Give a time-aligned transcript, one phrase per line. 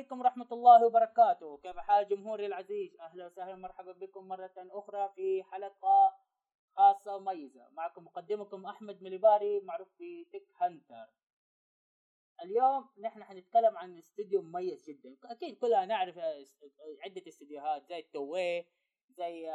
[0.00, 1.56] عليكم ورحمة الله وبركاته.
[1.56, 6.16] كيف حال جمهوري العزيز؟ أهلا وسهلا مرحبا بكم مرة أخرى في حلقة
[6.76, 11.06] خاصة ومميزة معكم مقدمكم أحمد مليباري معروف بتك هانتر
[12.42, 15.16] اليوم نحن حنتكلم عن استوديو مميز جدا.
[15.24, 16.18] أكيد كلنا نعرف
[17.04, 18.66] عدة استديوهات زي ال Toei
[19.08, 19.52] زي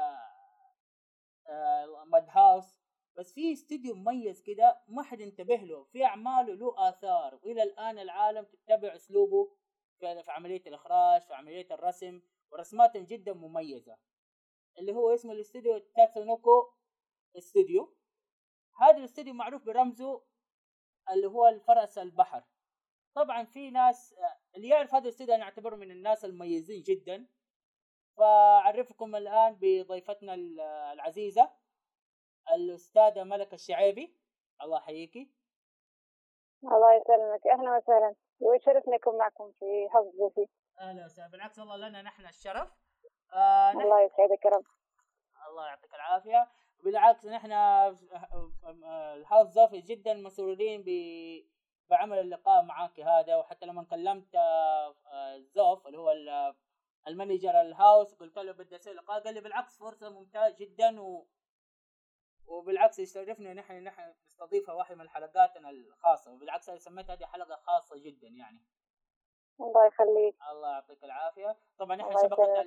[2.06, 2.80] Madhouse
[3.18, 5.84] بس في استوديو مميز كده ما حد انتبه له.
[5.84, 7.40] في أعماله له آثار.
[7.44, 9.52] وإلى الآن العالم تتبع أسلوبه.
[10.00, 13.98] في عملية الإخراج في عملية الرسم ورسماتهم جدا مميزة.
[14.80, 16.74] اللي هو اسمه الاستوديو تاتسونوكو
[17.38, 17.96] استوديو.
[18.82, 20.24] هذا الاستوديو معروف برمزه
[21.12, 22.44] اللي هو الفرس البحر.
[23.16, 24.16] طبعا في ناس
[24.56, 27.28] اللي يعرف هذا الاستوديو أنا أعتبره من الناس المميزين جدا.
[28.18, 30.34] فأعرفكم الآن بضيفتنا
[30.94, 31.52] العزيزة
[32.54, 34.18] الأستاذة ملك الشعيبي.
[34.62, 35.32] الله يحييكي.
[36.64, 37.48] الله يسلمك.
[37.48, 38.16] أهلا وسهلا.
[38.40, 41.32] ويشرفني أكون معكم في حظ ضيفي أهلا وسهلا.
[41.32, 42.70] بالعكس والله لنا نحن الشرف.
[43.34, 43.82] آه نحن...
[43.82, 44.64] الله يسعدك يا رب.
[45.50, 46.48] الله يعطيك العافية.
[46.84, 47.52] بالعكس نحن
[48.94, 50.90] الحظ ضيفي جدا مسرورين ب
[51.90, 53.36] بعمل اللقاء معاك هذا.
[53.36, 54.38] وحتى لما كلمت
[55.38, 56.14] زوف اللي هو
[57.08, 59.24] المانجر الهاوس قلت له بدي أسوي لقاء.
[59.24, 61.28] قال لي بالعكس فرصة ممتازة جدا و
[62.48, 66.32] وبالعكس يشرفنا نحن نحن نستضيفها واحد من حلقاتنا الخاصة.
[66.32, 68.64] وبالعكس أنا سميت هذه حلقة خاصة جدا يعني.
[69.62, 70.36] الله يخليك.
[70.52, 71.58] الله يعطيك العافية.
[71.78, 72.62] طبعا نحن شبكة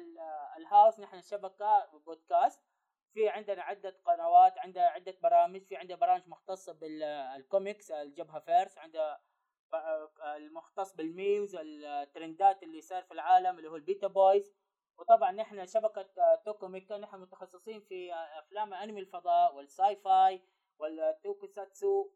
[0.56, 2.62] الهاوس نحن شبكة بودكاست
[3.14, 9.20] في عندنا عدة قنوات عندنا عدة برامج في عندنا برامج مختصة بالكوميكس الجبهة فيرس عندنا
[10.36, 14.55] المختص بال memes الترندات اللي صار في العالم اللي هو ال Beta Boys
[14.98, 20.42] وطبعا نحن شبكة Toku Mecha نحن متخصصين في أفلام أنمي الفضاء وال sci-fi
[20.79, 22.11] وال tokusatsu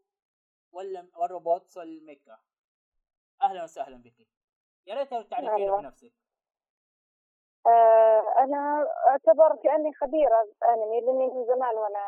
[0.72, 2.38] وال robots وال mecha
[3.42, 4.28] أهلا وسهلا بك.
[4.86, 6.12] يا ريت تعرفينا بنفسك.
[7.66, 11.98] آه أنا اعتبر كاني خبيرة أنمي لأني من زمان وأنا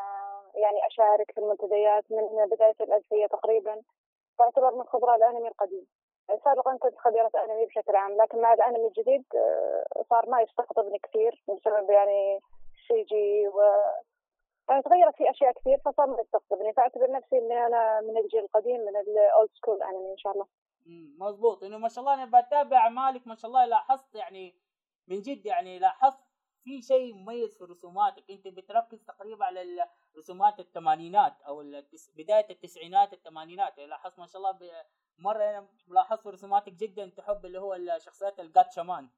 [0.55, 3.83] يعني أشارك في المنتديات من بداية الألفية تقريبا.
[4.39, 5.87] تعتبر من خبراء الأنمي القديم.
[6.45, 9.25] سابقا كنت خبيرة أنمي بشكل عام لكن مع الأنمي الجديد
[10.11, 12.41] صار ما يستقطبني كثير بسبب يعني
[12.89, 13.61] CG و
[14.69, 16.73] يعني تغيرت في أشياء كثير فصار ما يستقطبني.
[16.73, 20.47] فأعتبر نفسي إني أنا من الجيل القديم من ال old school أنمي إن شاء الله.
[21.19, 21.65] مضبوط.
[21.65, 24.55] إنه ما شاء الله أنا بتابع أعمالك ما شاء الله لاحظت يعني
[25.09, 26.24] من جد يعني لاحظت
[26.65, 29.89] في شيء مميز في رسوماتك أنت بتركز تقريبا على
[30.19, 31.63] رسومات الثمانينات أو
[32.17, 33.79] بداية التسعينات الثمانينات.
[33.79, 34.59] يعني لاحظت ما شاء الله
[35.19, 39.09] مرة أنا لاحظت في رسوماتك جدا تحب اللي هو الشخصيات الجاتشامان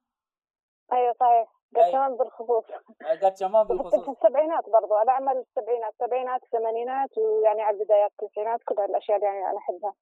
[0.92, 1.52] أيوه صحيح.
[1.74, 2.64] جاتشامان بالخصوص.
[3.22, 4.04] جاتشامان بالخصوص.
[4.04, 4.94] في السبعينات برضو.
[4.94, 9.94] على اعمال السبعينات السبعينات الثمانينات ويعني على بدايات التسعينات كل هالأشياء اللي يعني أنا أحبها.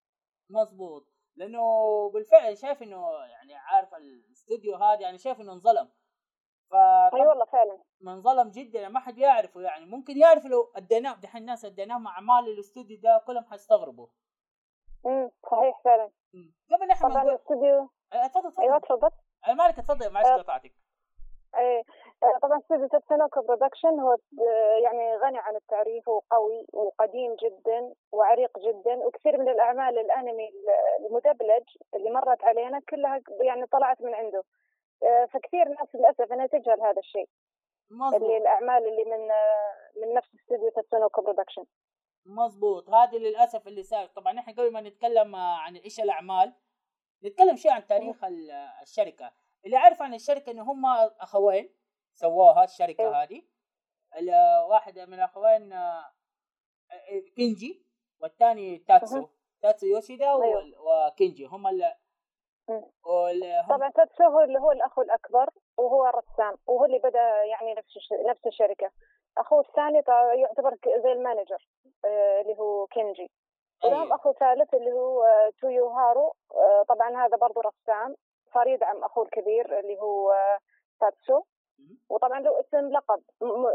[0.50, 1.06] مظبوط
[1.36, 1.62] لأنه
[2.10, 5.88] بالفعل شايف إنه يعني عارف الاستوديو هذا يعني شايف إنه انظلم.
[6.74, 6.76] ف
[7.14, 7.78] أي والله فعلا.
[8.00, 9.86] منظلم جدا يعني ما حد يعرفه يعني.
[9.86, 14.06] ممكن يعرف لو أديناه دحين الناس اديناهم اعمال الاستوديو ده كلهم حيستغربوا.
[15.06, 16.10] امم صحيح فعلا.
[16.72, 18.62] قبل نحن طبعا الاستوديو تفضل تفضل.
[18.62, 19.10] أيوه تفضل.
[19.48, 20.72] مالك تفضل معلش قطعتك.
[21.58, 21.82] إيه
[22.42, 24.16] طبعا استوديو Tatsunoko Production هو
[24.82, 30.48] يعني غني عن التعريف وقوي وقديم جدا وعريق جدا وكثير من الأعمال الأنمي
[31.00, 31.64] المدبلج
[31.94, 34.42] اللي مرت علينا كلها يعني طلعت من عنده.
[35.32, 37.28] فكثير ناس للأسف إنها تجهل هذا الشيء.
[37.90, 38.22] مزبوط.
[38.22, 39.28] اللي الأعمال اللي من
[40.02, 41.64] من نفس استوديو Tatsunoko Production.
[42.26, 42.90] مظبوط.
[42.90, 46.54] هذه للأسف اللي صار طبعا إحنا قبل ما نتكلم عن إيش الأعمال
[47.24, 48.24] نتكلم شيء عن تاريخ
[48.82, 49.32] الشركة.
[49.64, 50.86] اللي عارف عن الشركة ان هم
[51.20, 51.74] أخوين
[52.12, 53.22] سووها الشركة أيوه.
[53.22, 53.42] هذه.
[54.70, 55.74] واحد من الاخوين
[57.36, 57.86] كينجي
[58.20, 59.28] والثاني تاتسو.
[59.62, 60.62] تاتسو يوشيدا أيوه.
[60.78, 61.44] وكينجي.
[61.44, 62.03] هم اللي هم...
[63.68, 68.46] طبعا تاتسو هو اللي هو الاخ الأكبر وهو رسام وهو اللي بدأ يعني نفس نفس
[68.46, 68.90] الشركة.
[69.38, 70.02] أخوه الثاني
[70.40, 71.68] يعتبر زي ال manager
[72.40, 73.30] اللي هو كينجي.
[73.84, 74.14] ولهم أيوه.
[74.14, 75.24] أخو ثالث اللي هو
[75.60, 76.34] تويو هارو.
[76.88, 78.16] طبعا هذا برضه رسام
[78.54, 80.34] صار يدعم أخوه الكبير اللي هو
[81.00, 81.42] تاتسو.
[82.08, 83.22] وطبعا له اسم لقب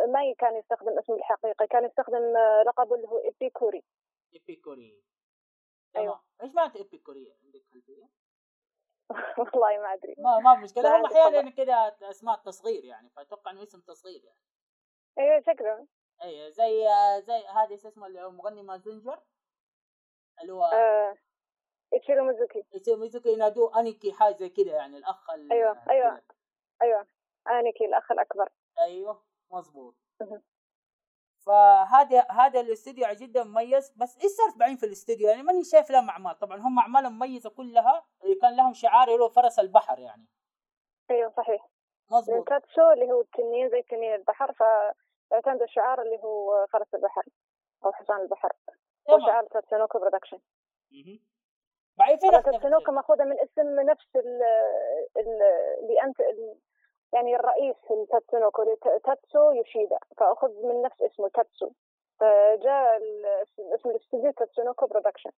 [0.07, 2.33] ما كان يستخدم اسمه الحقيقي كان يستخدم
[2.65, 3.83] لقبه اللي هو ايبيكوري
[4.33, 5.03] ايبيكوري
[5.95, 6.21] أيوه.
[6.43, 8.18] إيش معنى ايبيكوري عندك خلفية؟
[9.39, 10.15] والله ما أدري.
[10.17, 10.97] ما ما مشكلة.
[10.97, 14.39] هم أحيانا كذا أسماء تصغير يعني فأتوقع إنه اسم تصغير يعني.
[15.19, 15.87] أيوه شكله
[16.23, 16.85] أيوه زي
[17.21, 19.19] زي هذا إيش اسمه اللي هو مغني مازنجر
[20.41, 21.17] اللي هو آه.
[21.93, 22.63] إتشيرو ميزوكي.
[22.75, 26.21] إتشيرو ميزوكي ينادوه aniki حاجة زي كذا يعني الأخ أيوه أيوه
[26.81, 27.07] أيوه
[27.47, 28.49] aniki الأخ الأكبر.
[28.79, 29.95] أيوه مظبوط.
[31.45, 36.09] فهذا هذا الاستوديو جدا مميز بس إيش صار بعدين في الاستوديو يعني ماني شايف لهم
[36.09, 36.39] أعمال.
[36.39, 38.05] طبعا هم اعمالهم مميزة كلها
[38.41, 40.25] كان لهم شعار اللي هو فرس البحر يعني.
[41.11, 41.69] أيوه صحيح.
[42.11, 42.47] مظبوط.
[42.47, 47.23] كاتسو اللي هو التنين زي تنين البحر فاعتمدوا الشعار اللي هو فرس البحر
[47.85, 48.51] أو حصان البحر.
[49.09, 50.39] هو شعار تاتسونوكو production.
[51.97, 56.17] بعدين فين تاتسونوكو ماخوذة من اسم نفس اللي أنت
[57.13, 61.71] يعني الرئيس التاتسونوكو تاتسو يوشيدا فأخذ من نفس اسمه تاتسو.
[62.19, 62.97] فجاء
[63.75, 65.31] اسم الاستوديو تاتسونوكو production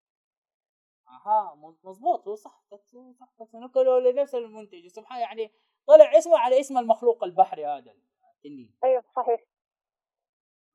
[1.08, 4.86] أها مضبوط هو صح تاتسو صح تاتسونوكو لنفس المنتج.
[4.86, 5.52] سبحان يعني
[5.86, 7.94] طلع اسمه على اسم المخلوق البحري هذا
[8.36, 8.74] التنين.
[8.84, 9.44] أيوه صحيح.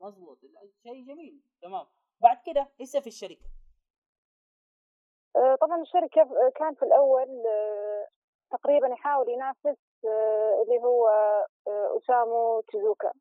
[0.01, 0.37] مضبوط
[0.83, 1.85] شيء جميل تمام.
[2.21, 3.45] بعد كده لسه في الشركة.
[5.35, 8.07] آه، طبعا الشركة كان في الأول آه،
[8.51, 9.77] تقريبا يحاول ينافس
[10.61, 11.09] اللي هو
[11.67, 13.11] أسامو تيزوكا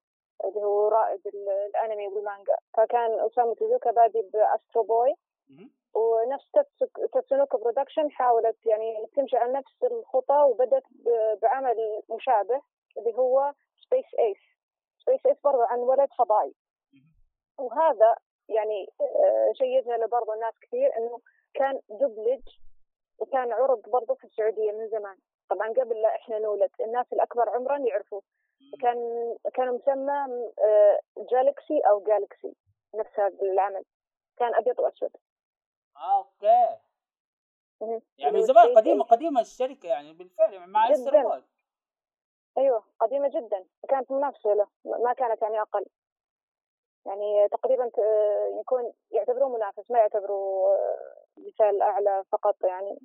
[0.45, 2.57] اللي هو رائد الأنمي والمانجا.
[2.77, 5.15] فكان أسامو تيزوكا بادي بأسترو بوي.
[5.95, 6.51] ونفس
[7.13, 10.85] تاتسونوكو production حاولت يعني تمشي على نفس الخطى وبدت
[11.43, 12.61] بعمل مشابه
[12.99, 13.53] اللي هو
[13.85, 14.39] سبيس ايس
[14.99, 16.55] سبيس ايس برضه عن ولد فضائي.
[17.59, 18.17] وهذا
[18.49, 18.87] يعني
[19.53, 21.21] شيء يذهل برضه الناس كثير إنه
[21.55, 22.49] كان دبلج
[23.19, 25.17] وكان عرض برضه في السعودية من زمان.
[25.49, 28.23] طبعا قبل لا إحنا نولد الناس الأكبر عمرا يعرفوه.
[28.83, 28.99] كان
[29.55, 30.51] كان مسمى
[31.31, 32.55] جالكسي أو جالكسي
[32.95, 33.85] نفس هذا العمل.
[34.37, 35.11] كان أبيض وأسود.
[35.97, 36.79] آه أوكي
[38.19, 41.43] يعني زمان قديمة قديمة الشركة يعني بالفعل يعني مع جدا.
[42.59, 43.65] أيوه قديمة جدا.
[43.89, 44.69] كانت منافسة له.
[44.85, 45.87] ما كانت يعني أقل.
[47.07, 47.91] يعني تقريبا
[48.61, 50.79] يكون يعتبروه منافس ما يعتبروه
[51.37, 52.99] مثال أعلى فقط يعني.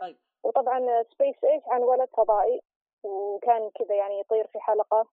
[0.00, 0.16] طيب.
[0.42, 2.62] وطبعا سبيس ايس عن ولد فضائي
[3.02, 5.08] وكان كذا يعني يطير في حلقة.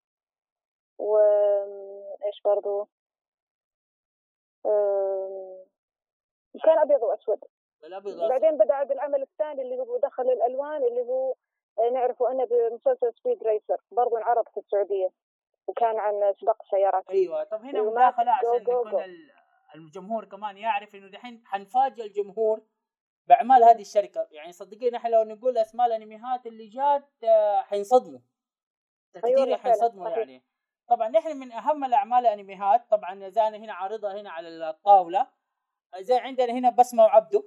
[1.00, 2.88] وايش برضو؟
[6.64, 7.40] كان أبيض وأسود.
[8.30, 11.36] بعدين بدأ بالعمل الثاني اللي هو دخل الألوان اللي هو
[11.94, 15.10] نعرفه إنه بمسلسل سبيد ريسر برضو انعرض في السعودية
[15.68, 17.10] وكان عن سباق سيارات.
[17.10, 19.04] أيوه طب هنا مداخلة عشان يكون
[19.76, 22.62] الجمهور كمان يعرف إنه دحين حنفاجئ الجمهور
[23.30, 24.28] باعمال هذه الشركة.
[24.32, 28.20] يعني صدقيني إحنا لو نقول أسماء الانميات اللي جات آه، حينصدموا.
[29.14, 30.44] كثير أيوة حينصدموا يعني.
[30.88, 35.28] طبعا نحن من أهم الأعمال الانميات طبعا زي هنا عارضها هنا على الطاولة.
[36.00, 37.44] زي عندنا هنا بسمة وعبده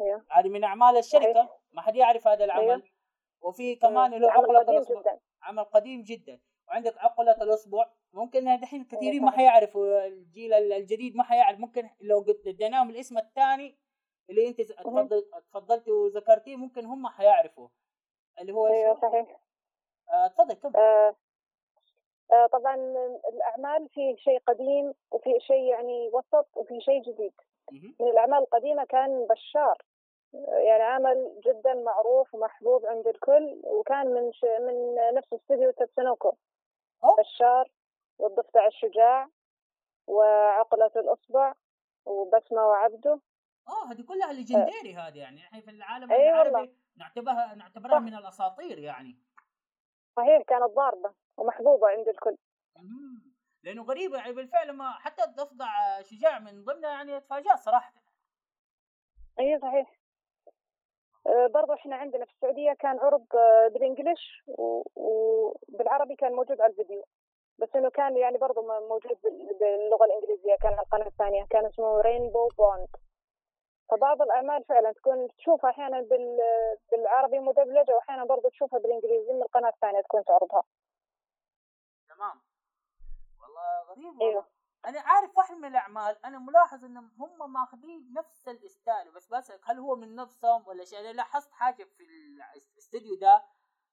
[0.00, 0.26] أيوه.
[0.30, 1.58] هذه من أعمال الشركة.
[1.72, 2.70] ما حد يعرف هذا العمل.
[2.70, 2.82] أيوه.
[3.40, 5.20] وفي كمان له عقلة الأسبوع.
[5.42, 6.40] عمل قديم جدا.
[6.68, 9.24] وعندك عقلة الاصبع ممكن دحين كثيرين أيوة.
[9.24, 11.58] ما حيعرفوا الجيل الجديد ما حيعرف.
[11.58, 13.85] ممكن لو اديناهم الاسم الثاني
[14.30, 17.68] اللي انت تفضل تفضلتي وذكرتيه ممكن هم حيعرفوا
[18.40, 19.40] اللي هو أيوه صحيح.
[20.12, 21.16] آه تفضل كم آه
[22.32, 22.74] آه طبعا
[23.28, 27.32] الأعمال في شيء قديم وفي شيء يعني وسط وفي شيء جديد.
[28.00, 29.82] من الأعمال القديمة كان بشار.
[30.64, 34.44] يعني عمل جدا معروف ومحبوب عند الكل وكان من ش...
[34.44, 36.32] من نفس استوديو تاتسونوكو
[37.18, 37.70] بشار
[38.18, 39.28] والضفدع الشجاع
[40.06, 41.54] وعقلة الأصبع
[42.06, 43.20] وبسمة وعبده.
[43.68, 45.40] آه هذه كلها ليجندري هذه يعني.
[45.40, 46.74] إحنا في العالم أيه العربي.
[46.96, 49.18] نعتبرها نعتبرها من الأساطير يعني.
[50.16, 52.36] صحيح كانت ضاربة ومحبوبه عند الكل.
[53.62, 57.92] لأنه غريبه يعني بالفعل ما حتى الضفدع شجاع من ضمنها يعني تفاجات صراحة.
[59.40, 59.96] اي صحيح.
[61.26, 64.42] أه برضو إحنا عندنا في السعودية كان عرض آه، بالانجلش
[64.96, 67.04] وبالعربي كان موجود على الفيديو.
[67.58, 69.18] بس إنه كان يعني برضو موجود
[69.60, 70.56] باللغة الإنجليزية.
[70.62, 71.46] كان القناة الثانية.
[71.50, 72.88] كان اسمه رينبو بوند
[73.90, 76.00] فبعض الأعمال فعلا تكون تشوفها أحيانا
[76.92, 80.62] بالعربي مدبلجة وأحيانا برضو تشوفها بالإنجليزي من القناة الثانية تكون تعرضها.
[82.08, 82.40] تمام.
[83.42, 84.46] والله غريب أيوه.
[84.86, 89.60] أنا عارف واحد من الأعمال أنا ملاحظ إنهم هم ماخذين نفس ال style بس بسألك
[89.70, 92.02] هل هو من نفسهم ولا شيء؟ أنا لاحظت حاجة في
[92.72, 93.44] الاستديو ده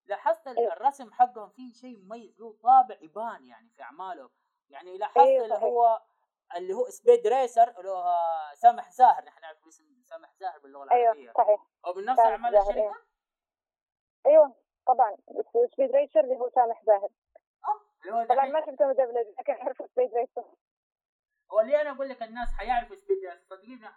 [0.06, 0.74] لاحظت أيوه.
[0.74, 4.30] الرسم حقهم فيه شيء مميز له طابع يبان يعني في أعماله.
[4.70, 6.02] يعني لاحظت أيوه اللي هو
[6.58, 8.06] اللي هو سبيد ريسر اللي هو
[8.54, 11.22] سامح زاهر نحن نعرف اسم سامح زاهر باللغة أيوة، العربية.
[11.22, 11.60] أيوه صحيح.
[11.86, 12.96] هو من نفس أعمال الشركة؟
[14.26, 14.56] أيوه
[14.88, 15.18] طبعا.
[15.76, 17.10] سبيد ريسر اللي هو سامح زاهر.
[18.12, 20.46] آه طبعا ما شفته مدبلج لكن اعرف سبيد ريسر
[21.52, 23.88] هو اللي أنا أقول لك الناس حيعرفوا سبيد ريسر صدقيني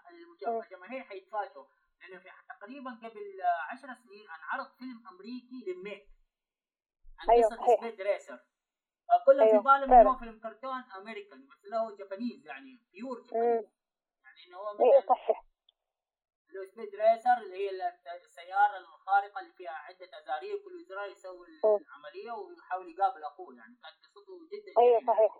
[0.60, 1.64] الجماهير حيتفاجئوا.
[2.00, 6.08] لأنه في تقريبا قبل 10 سنين انعرض فيلم أمريكي remake.
[7.18, 8.44] عن أيوة قصة سبيد ريسر
[9.26, 9.58] كلهم أيوه.
[9.58, 13.64] في بالهم انه هو فيلم كرتون أمريكان بس له Japanese يعني pure Japanese.
[14.24, 15.44] يعني إنه هو أيوه صحيح.
[16.48, 17.70] اللي هو سبيد ريسر اللي هي
[18.24, 23.96] السيارة الخارقه اللي فيها عدة ازارير كل زرار يسوي العملية ويحاول يقابل أخوه يعني كانت
[24.04, 25.36] قصته جدا أيوه صحيح.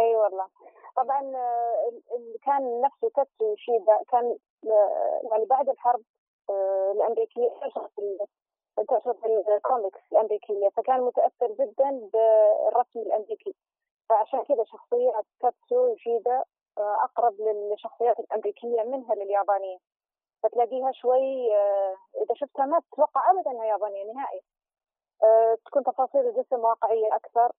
[0.00, 0.48] اي أيوة والله.
[0.96, 2.00] طبعا آه،
[2.42, 6.02] كان نفسه تاتسو شيدا كان آه، يعني بعد الحرب
[6.50, 7.50] آه، الامريكيه
[8.78, 13.54] انتشرت الكوميكس الأمريكية فكان متأثر جدا بالرسم الأمريكي.
[14.08, 16.44] فعشان كذا شخصيه تاتسو شيدا
[16.78, 19.78] أقرب للشخصيات الأمريكية منها لليابانيه
[20.42, 21.54] فتلاقيها شوي
[22.22, 24.42] إذا شفتها ما تتوقع ابدا إنها يابانية نهائي.
[25.64, 27.52] تكون تفاصيل الجسم واقعية أكثر.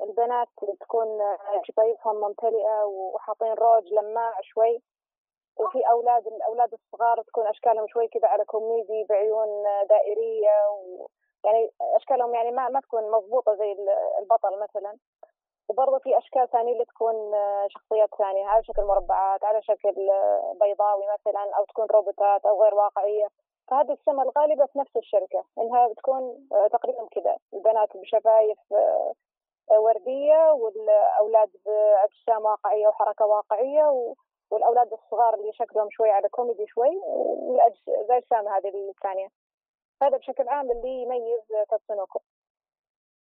[0.00, 0.48] البنات
[0.80, 4.82] تكون شفايفهم ممتلئة وحاطين روج لماع شوي.
[5.60, 9.48] وفي أولاد الأولاد الصغار تكون أشكالهم شوي كذا على كوميدي بعيون
[9.88, 11.06] دائرية و
[11.44, 13.72] يعني أشكالهم يعني ما ما تكون مضبوطة زي
[14.18, 14.96] البطل مثلا.
[15.68, 17.14] وبرضه في أشكال ثانية اللي تكون
[17.68, 19.94] شخصيات ثانية على شكل مربعات على شكل
[20.60, 23.26] بيضاوي مثلا أو تكون روبوتات أو غير واقعية.
[23.68, 28.58] فهذه السمة الغالبة في نفس الشركة إنها بتكون تقريبا كذا البنات بشفايف
[29.70, 34.14] وردية والأولاد باجسام واقعية وحركة واقعية
[34.50, 39.28] والأولاد الصغار اللي شكلهم شوي على كوميدي شوي والاجسام هذه الثانية.
[40.02, 41.40] هذا بشكل عام اللي يميز
[41.70, 42.20] تاتسونوكو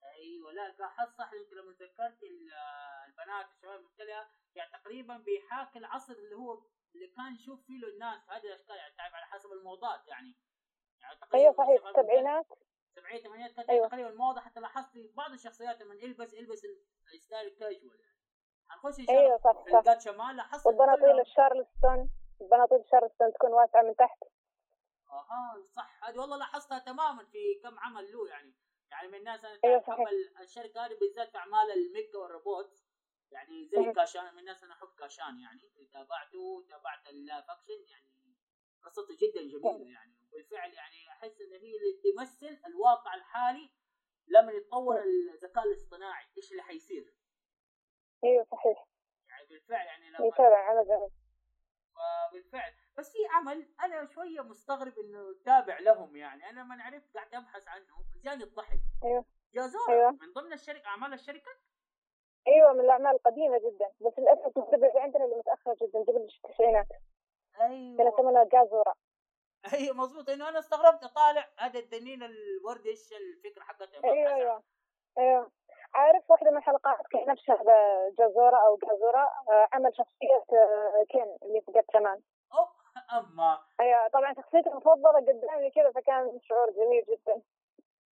[0.04, 2.23] أيوه لا لاحظت صح انت لما ذكرت
[3.09, 6.52] البنات والشباب المبتلئه يعني تقريبا بيحاكي العصر اللي هو
[6.95, 10.35] اللي كان يشوف فيه الناس هذه الأشكال يعني تعرف على حسب الموضات يعني.
[11.00, 11.87] يعني تقريبا أيوه صحيح.
[11.87, 12.47] السبعينات
[12.97, 13.23] سبعينات.
[13.23, 13.88] ثمانينات كانت أيوة.
[13.88, 16.66] تقريبا الموضة حتى لاحظت في بعض الشخصيات لما يلبس يلبس
[17.14, 18.15] ال style ال casual يعني.
[18.70, 19.26] هنخش إن شاء الله.
[19.26, 19.82] أيوه صح.
[19.82, 24.18] صح شمال لاحظت والبناطيل الشارلستون البناطيل الشارلستون تكون واسعة من تحت.
[25.12, 26.04] أها صح.
[26.04, 28.54] هذه والله لاحظتها تماما في كم عمل له يعني
[28.90, 30.08] يعني من الناس أنا أيوة صحيح.
[30.40, 32.82] الشركة هذه بالذات في أعمال الميكا والروبوت
[33.30, 35.61] يعني زي كاشان من الناس أنا أحب كاشان يعني.
[35.92, 38.37] تابعته تابعت ال live action يعني
[38.82, 40.16] قصته جدا جميلة يعني.
[40.32, 43.70] بالفعل يعني أحس إن هي اللي تمثل الواقع الحالي
[44.28, 45.02] لما يتطور
[45.35, 47.14] الذكاء الاصطناعي إيش اللي حيصير.
[48.26, 48.87] أيوه صحيح.
[49.30, 51.11] يعني بالفعل يعني لما يتابع عمل
[52.33, 56.50] بالفعل بس في عمل أنا شوية مستغرب إنه تابع لهم يعني.
[56.50, 58.80] أنا من عرفت قاعد أبحث عنه جاني الضحك.
[59.04, 59.25] أيوه.
[59.54, 60.11] جازورة أيوة.
[60.11, 61.50] من ضمن الشركة أعمال الشركة؟
[62.49, 63.90] أيوه من الأعمال القديمة جدا.
[64.00, 66.87] بس للأسف الدبلجه عندنا اللي متأخر جدا قبل التسعينات.
[67.61, 67.97] أيوه.
[67.99, 68.95] كان يسمونها جازورة
[69.73, 74.62] أيوه مضبوط إنه أنا استغربت طالع هذا التنين الورد إيش الفكرة حقتها أيوه أيوه.
[75.18, 75.50] أيوه.
[75.96, 77.62] عارف واحدة من الحلقات كان نفسها
[78.18, 81.72] جزورة أو جازوره آه، عمل شخصية آه، كين اللي في
[82.54, 82.68] أوه
[83.18, 83.58] أما.
[83.80, 87.42] أيوه طبعا شخصيته المفضله قدامي كذا فكان شعور جميل جدا.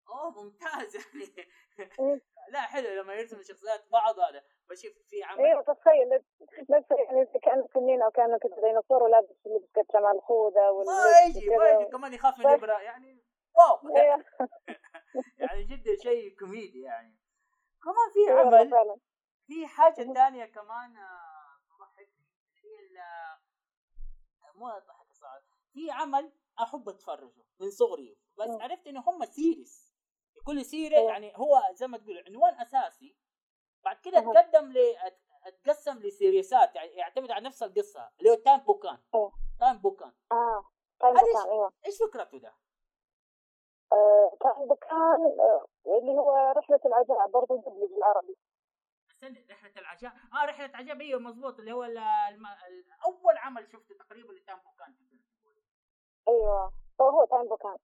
[0.10, 1.52] أوه ممتاز يعني.
[2.54, 4.44] لا حلو لما يرسم الشخصيات بعض هذا.
[4.70, 5.46] بشوف في عمل.
[5.46, 6.10] أيوه تخيل
[6.70, 11.50] نفس يعني كانه تنين أو كانه كذا ديناصور ولابس لبس قد جمال الخوذة ما يجي
[11.50, 13.24] ما يجي كمان يخاف من الإبرة يعني
[13.56, 13.96] واو.
[13.96, 14.24] أيوة.
[15.40, 17.21] يعني جدا شيء كوميدي يعني.
[17.84, 19.00] كمان في عمل
[19.48, 20.94] في حاجة ثانية كمان
[21.70, 22.28] تضحكني
[22.64, 23.02] هي
[24.56, 25.42] مو تضحك صعب
[25.74, 29.92] في عمل أحب أتفرجه من صغري بس عرفت إنه هم series.
[30.46, 31.12] كل series أيوة.
[31.12, 33.16] يعني هو زي ما تقول عنوان أساسي.
[33.84, 34.78] بعد كده تقدم ل
[35.44, 38.98] أتقسم ل series ات يعني يعتمد على نفس القصة اللي هو تايم بوكان.
[39.14, 39.34] أوه.
[39.60, 40.14] تايم بوكان.
[40.32, 40.66] آه
[41.04, 41.74] إيوه.
[41.86, 42.56] إيش فكرته ده؟
[43.94, 48.38] آه، تايم بوكان آه، اللي هو رحلة العجائب برضه دبلج بالعربي
[49.24, 52.46] رحلة العجائب آه رحلة العجائب أيوه مضبوط اللي هو الم...
[53.06, 54.96] أول عمل شفته تقريبا لتايم بوكان
[56.28, 56.72] أيوه
[57.02, 57.78] هو تايم بوكان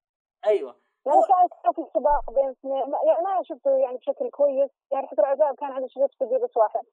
[0.46, 0.76] أيوه.
[1.06, 4.72] يعني كان في سباق بين اثنين يعني ما شفته يعني بشكل كويس.
[4.92, 6.86] يعني حتى العجائب كان عندي شفت فيديو بس واحد.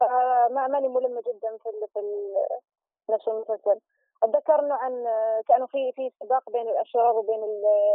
[0.00, 3.80] فما ماني ملمة جدا في ال في نفس المسلسل.
[4.22, 5.04] اتذكر انه عن
[5.48, 7.42] كانوا في في سباق بين الأشرار وبين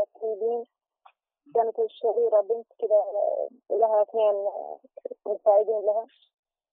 [0.03, 0.63] الطيبين
[1.55, 3.03] كانت الشريره بنت كذا
[3.69, 4.49] لها اثنين
[5.25, 6.07] مساعدين لها.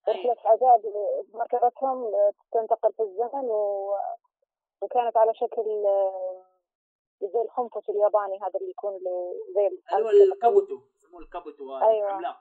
[0.09, 0.83] رحلة عجائب
[1.37, 2.13] ذكرتهم
[2.53, 3.95] تنتقل في الزمن و...
[4.83, 5.65] وكانت على شكل
[7.23, 8.99] زي الخنفس الياباني هذا اللي يكون
[9.55, 12.11] زي أيوه الكابوتو يسموه الكابوتو أيوه.
[12.11, 12.37] عملاق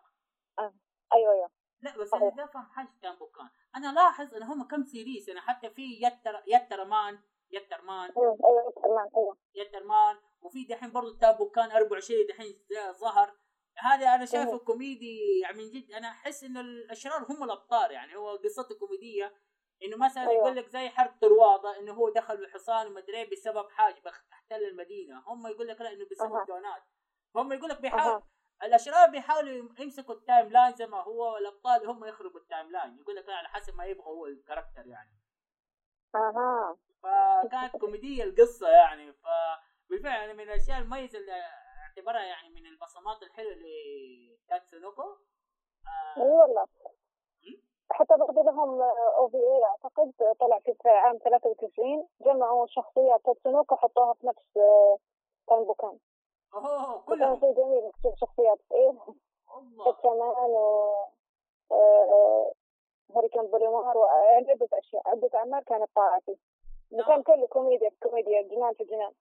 [0.59, 0.73] آه.
[1.13, 1.49] أيوه أيوه.
[1.81, 5.41] لا بس أنا بدي أفهم حاجة تايم بوكان أنا لاحظ إن هم كم series يعني
[5.41, 7.19] حتى في يتر يتر مان
[7.51, 8.37] يتر مان أيوه
[8.69, 9.37] يتر مان أيوه.
[9.55, 12.65] يتر مان وفي دحين برضه تايم بوكان 24 دحين
[12.99, 13.35] ظهر.
[13.77, 18.35] هذا أنا شايفه كوميدي يعني من جد أنا أحس انه الأشرار هم الأبطال يعني هو
[18.35, 19.33] قصته كوميدية.
[19.83, 20.31] إنه مثلا.
[20.31, 24.01] يقول لك زي حرب طروادة إنه هو دخل بحصان ومدري بسبب حاجة
[24.33, 25.23] احتل المدينة.
[25.27, 26.45] هم يقول لك لا إنه بسبب.
[26.47, 26.83] دونات
[27.35, 28.21] هم يقول لك بيحاول.
[28.63, 33.29] الأشرار بيحاولوا يمسكوا ال timeline زي ما هو والأبطال هم يخربوا ال timeline يقول لك
[33.29, 35.09] على حسب ما يبغى هو ال character يعني.
[36.15, 36.77] أها.
[37.03, 39.13] فكانت كوميدية القصة يعني.
[39.13, 41.41] فبالفعل يعني من الأشياء المميزة اللي
[41.81, 46.17] اعتبرها يعني من البصمات الحلوة لتاتسونوكو آه.
[46.17, 46.67] أي والله.
[47.91, 48.81] حتى برضه لهم
[49.17, 54.59] أو في إي أعتقد طلع في عام 93 جمعوا شخصيات تاتسونوكو وحطوها في نفس
[55.47, 55.99] تانبوكان
[56.53, 58.59] اوه كلهم شيء جميل تشوف شخصيات.
[58.71, 58.89] إيه.
[59.57, 59.93] الله.
[59.93, 60.93] كمان و
[61.71, 62.53] آه،
[63.11, 65.09] هوريكان بوليمار وعدة أشياء.
[65.09, 66.37] عدة أعمال كانت طاعتي.
[67.07, 69.13] كان كله كوميديا كوميديا جنان في جنان.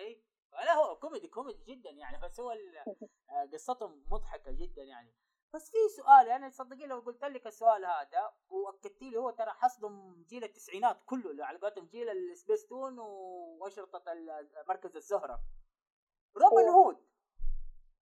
[0.00, 2.18] أي لا هو كوميدي كوميدي جدا يعني.
[2.22, 2.50] بس هو
[3.30, 5.14] آه، قصتهم مضحكة جدا يعني.
[5.54, 10.24] بس في سؤال يعني تصدقين لو قلت لك السؤال هذا وأكدت لي هو ترى حيصدم
[10.28, 12.98] جيل التسعينات كله على قولتهم جيل السبيستون
[13.60, 14.02] واشرطه
[14.68, 15.40] مركز الزهرة.
[16.36, 16.68] روبن.
[16.68, 16.96] هود.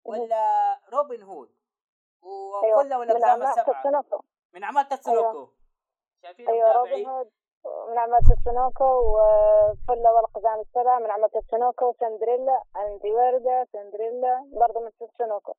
[0.06, 1.58] ولا روبن هود.
[2.22, 3.04] وكل أيوه.
[3.04, 4.04] الأقزام السبعة
[4.54, 5.54] من أعمال تاتسونوكو أيوه.
[6.22, 7.32] شايفين أيوه روبن هود
[7.90, 14.92] من أعمال تاتسونوكو وفلة والأقزام السبعة من أعمال تاتسونوكو سندريلا أندي وردة سندريلا برضه من
[15.00, 15.54] تاتسونوكو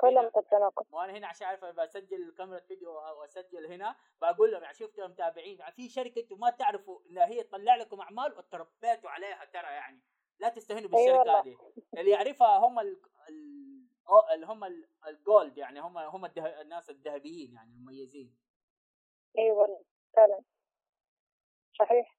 [0.00, 5.06] كلهم تاتسونوكو وأنا هنا عشان أعرف بسجل كاميرا فيديو واسجل هنا بقول لهم يعني شفتوا
[5.06, 9.72] متابعين يعني في شركة أنتم ما تعرفوا انها هي تطلع لكم أعمال وتربيتوا عليها ترى
[9.72, 10.00] يعني.
[10.40, 11.56] لا تستهينوا بالشركة أيوة هذه.
[11.98, 13.00] اللي يعرفها هم ال
[14.34, 14.64] اللي هم
[15.06, 18.36] الجولد يعني هم هم الناس الذهبيين يعني المميزين.
[19.38, 19.84] أيوه
[20.16, 20.42] فعلا.
[21.78, 22.16] صحيح.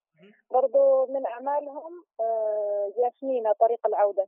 [0.52, 4.28] برضو من أعمالهم آه، ياسمينة طريق العودة.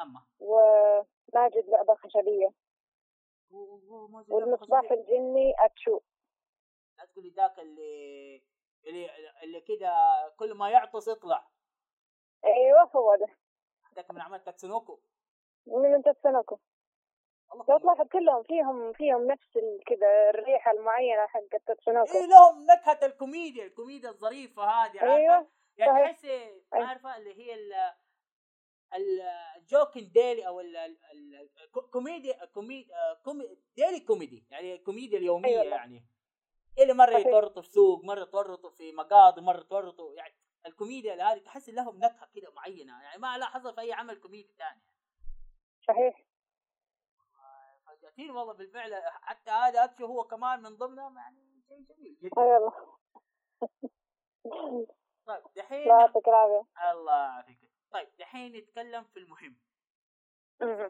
[0.00, 0.26] أما.
[0.38, 2.52] وماجد لعبة خشبية.
[4.28, 6.00] والمصباح الجني أتشو.
[6.98, 8.42] لا تقولي ذاك اللي
[8.86, 9.10] اللي
[9.42, 9.92] اللي كذا
[10.36, 11.50] كل ما يعطس يطلع.
[12.44, 13.26] أيوه هو ده.
[13.96, 15.00] ذاك من عمل تاتسونوكو
[15.66, 16.58] من تاتسونوكو
[17.68, 23.64] لو تلاحظ كلهم فيهم فيهم نفس كذا الريحة المعينة حقت تاتسونوكو اي لهم نكهة الكوميديا
[23.64, 25.46] الكوميديا الظريفة هذه عارفة؟ أيوة.
[25.76, 26.26] يعني تحس.
[26.72, 27.56] عارفة اللي هي
[29.56, 30.60] ال joking daily أو
[31.76, 32.96] الكوميديا كوميديا
[33.76, 35.74] daily comedy يعني الكوميديا اليومية أيوة.
[35.74, 36.04] يعني.
[36.78, 40.34] اللي مرة يتورطوا في سوق مرة يتورطوا في مقاضي مرة يتورطوا يعني
[40.66, 44.82] الكوميديا هذه تحس لهم نكهة كده معينة يعني ما لاحظها في أي عمل كوميدي ثاني
[45.88, 46.26] صحيح.
[47.86, 52.42] فجأتين والله بالفعل حتى هذا اتشو هو كمان من ضمنهم يعني شيء جميل جدا.
[52.42, 52.98] أيوه
[55.26, 57.70] طيب دحين لا يعطيك العافيه الله يعافيك.
[57.90, 59.60] طيب دحين نتكلم في المهم.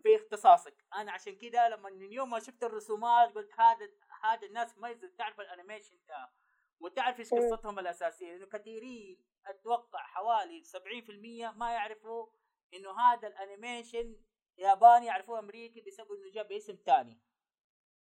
[0.02, 0.84] في اختصاصك.
[0.94, 3.88] أنا عشان كذا لما من يوم ما شفت الرسومات قلت هذا
[4.22, 6.32] هذا الناس ما تعرف ال animation ده
[6.80, 12.26] وتعرف إيش قصتهم الأساسية لأنه كثيرين أتوقع حوالي 70% ما يعرفوا
[12.74, 14.16] إنه هذا ال animation
[14.58, 17.20] ياباني يعرفوه أمريكي بسبب إنه جاب اسم ثاني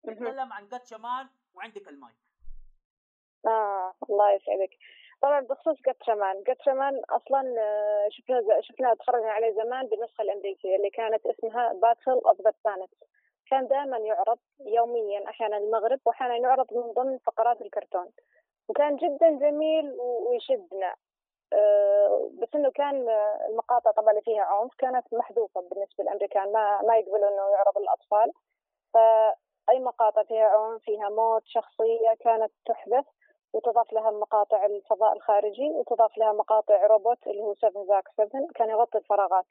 [0.07, 2.17] نتكلم عن جاتشامان وعندك المايك.
[3.47, 4.79] آه الله يسعدك.
[5.23, 11.27] طبعا بخصوص جاتشامان جاتشامان أصلا آه، شفنا شفناها تخرجنا عليه زمان بالنسخة الأمريكية اللي كانت
[11.27, 12.91] اسمها Battle of the Planet
[13.51, 18.11] كان دائما يعرض يوميا أحيانا المغرب واحيانا يعرض من ضمن فقرات الكرتون.
[18.69, 20.95] وكان جدا جميل ويشدنا.
[21.53, 23.09] آه، بس إنه كان
[23.49, 28.33] المقاطع طبعا اللي فيها عنف كانت محذوفة بالنسبة للأمريكان ما ما يقبلوا إنه يعرض للاطفال
[28.95, 33.05] فاي مقاطع فيها عنف فيها موت شخصية كانت تحذف
[33.53, 38.71] وتضاف لها مقاطع الفضاء الخارجي وتضاف لها مقاطع روبوت اللي هو 7 زاك 7 كان
[38.71, 39.47] يغطي الفراغات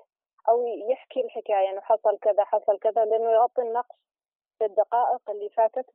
[0.49, 3.95] أو يحكي الحكاية إنه حصل كذا حصل كذا لأنه يغطي النقص
[4.59, 5.85] في الدقائق اللي فاتت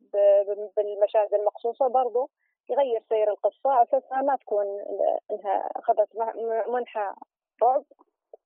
[0.76, 2.30] بالمشاهد المقصوصة برضو.
[2.70, 4.66] يغير سير القصة على أساس ما تكون
[5.30, 6.08] إنها أخذت
[6.68, 7.12] منحى
[7.62, 7.84] رعب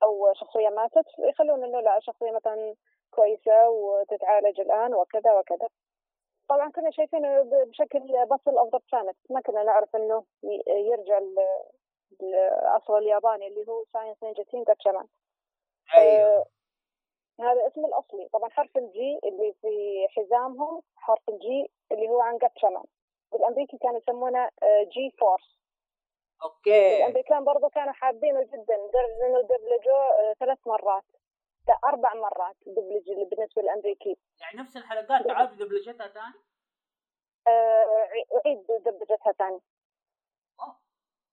[0.02, 1.06] أو شخصية ماتت.
[1.18, 2.74] يخلون إنه لا شخصية مثلا
[3.10, 5.68] كويسة وتتعالج الآن وكذا وكذا.
[6.48, 10.24] طبعا كنا شايفينه بشكل Battle of the Planet ما كنا نعرف إنه
[10.66, 11.18] يرجع
[12.22, 15.06] الأصل الياباني اللي هو Science Ninja جاتشامان
[15.96, 16.28] أيوه.
[16.28, 16.44] آه
[17.40, 18.28] هذا اسم الأصلي.
[18.28, 22.84] طبعا حرف ال G اللي في حزامهم حرف ال G اللي هو عن جاتشامان
[23.32, 24.48] بالأمريكي كانوا يسمونه
[24.82, 25.60] G آه، Force
[26.42, 26.96] okay.
[26.96, 28.76] الأمريكان برضو كانوا حابينه جدا.
[28.76, 31.04] لدرجه انه دبلجوه آه، ثلاث مرات.
[31.84, 34.16] أربع مرات دبلج بالنسبة للأمريكي.
[34.40, 36.34] يعني نفس الحلقات تعاد دبلجتها ثاني؟
[37.46, 38.08] آه
[38.46, 39.60] اعيد دبلجتها ثاني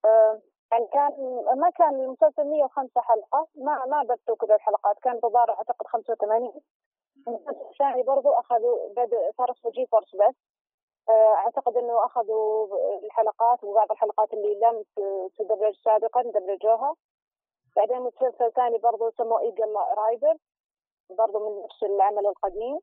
[0.06, 1.12] آه يعني كان
[1.58, 3.48] ما كان المسلسل 105 حلقة.
[3.56, 5.00] ما ما بثوا كل الحلقات.
[5.00, 6.62] كان بضار أعتقد 85
[7.28, 10.36] المسلسل الثاني برضو أخذوا بدأ صار اسمه G Force بس.
[11.10, 12.68] أعتقد إنه أخذوا
[13.04, 14.84] الحلقات وبعض الحلقات اللي لم
[15.38, 16.96] تدبلج سابقا دبلجوها
[17.76, 20.38] بعدين مسلسل ثاني برضو سموه Eagle Rider
[21.10, 22.80] برضو من نفس العمل القديم.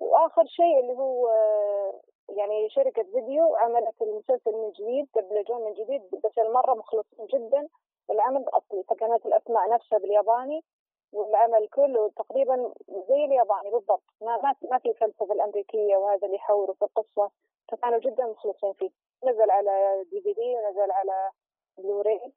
[0.00, 6.02] وآخر شيء اللي هو آه، يعني شركة فيديو عملت المسلسل من جديد دبلجوه من جديد
[6.24, 7.68] بس المرة مخلصين جدا.
[8.08, 10.64] بالعمل الأصلي فكانت الأسماء نفسها بالياباني.
[11.12, 12.74] والعمل كله تقريبا
[13.08, 14.02] زي الياباني بالضبط.
[14.20, 17.30] ما ما ما في الفلسفه الأمريكية وهذا اللي يحوروا في القصة.
[17.72, 18.90] فكانوا جدا مخلصين فيه.
[19.24, 21.30] نزل على DVD ونزل على
[21.78, 22.32] بلوراي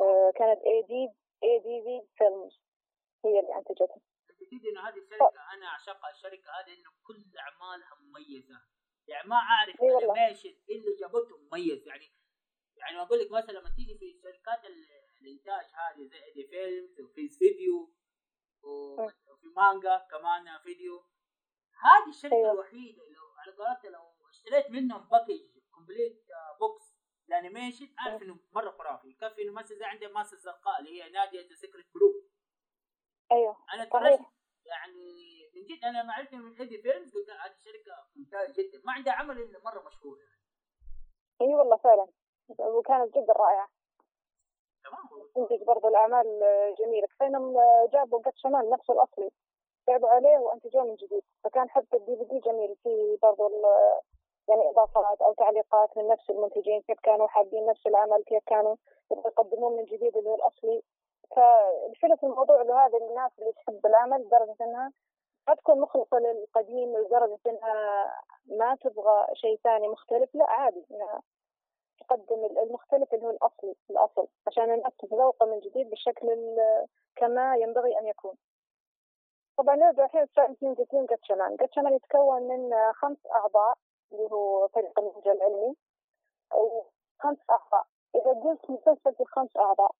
[0.00, 1.08] آه كانت AD
[1.44, 2.60] ADV Films
[3.24, 4.00] هي اللي أنتجتها.
[4.30, 8.60] الجديد إنه هذه الشركة أنا اعشقها الشركة هذه انه كل أعمالها مميزة.
[9.08, 11.86] يعني ما أعرف animation اللي جابته مميز.
[11.88, 12.04] يعني
[12.76, 14.64] يعني أقول لك مثلا لما تيجي في شركات
[15.24, 17.94] الإنتاج هذه زي ADV Films وفي فيديو
[18.62, 21.04] وفي مانجا كمان فيديو.
[21.84, 22.52] هذه الشركة أيوة.
[22.52, 25.40] الوحيدة لو على قولتها لو اشتريت منهم package
[25.74, 26.26] complete
[26.60, 26.94] box
[27.28, 29.08] ال animation أعرف إنه مرة خرافي.
[29.08, 32.28] يكفي إنه مثلا زي عندهم ماسة الزرقاء اللي هي نادية the secret blue
[33.32, 34.20] أيوه أنا ترشت
[34.64, 35.04] يعني
[35.54, 38.82] من جد أنا ما عرفت من إيدي فيلمز قلت هذه الشركة ممتازة جدا.
[38.84, 40.40] ما عندها عمل إلا مرة مشهور يعني
[41.40, 42.08] أي والله فعلا.
[42.48, 43.68] وكانت جدا رائعة.
[45.34, 46.26] تنتج برضو الأعمال
[46.78, 47.06] جميلة.
[47.06, 47.56] كفاينهم
[47.92, 49.30] جابوا قد شمال نفسه الأصلي.
[49.86, 51.22] تعبوا عليه وانتجوه من جديد.
[51.44, 52.76] فكان حتى الدي في دي جميل.
[52.82, 53.50] في برضو
[54.48, 56.82] يعني إضافات أو تعليقات من نفس المنتجين.
[56.82, 58.76] كيف كانوا حابين نفس العمل كيف كانوا
[59.10, 60.82] يقدمون من جديد اللي هو الأصلي.
[61.36, 64.92] فالحلو في الموضوع له هذا الناس اللي تحب العمل لدرجة إنها
[65.48, 68.10] ما تكون مخلصة للقديم لدرجة إنها
[68.46, 70.34] ما تبغى شيء ثاني مختلف.
[70.34, 70.86] لا عادي.
[70.90, 71.22] انها
[72.08, 74.28] تقدم المختلف اللي هو الاصلي الأصل.
[74.46, 76.26] عشان الناس تتذوقه من جديد بالشكل
[77.16, 78.34] كما ينبغي أن يكون.
[79.56, 83.74] طبعا نرجع الحين اثنين تيم قتشمان قتشمان يتكون من خمس أعضاء
[84.12, 85.74] اللي هو فريق النينجا العلمي.
[87.18, 87.86] خمس أعضاء.
[88.14, 89.90] إذا قلت مسلسل في خمس أعضاء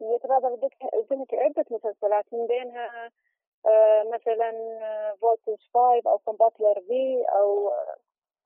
[0.00, 0.68] يتبادر
[1.10, 3.10] ذهنك عدة مسلسلات من بينها
[3.66, 4.50] آه، مثلا
[5.20, 7.72] Voltes آه، 5 أو Combattler V أو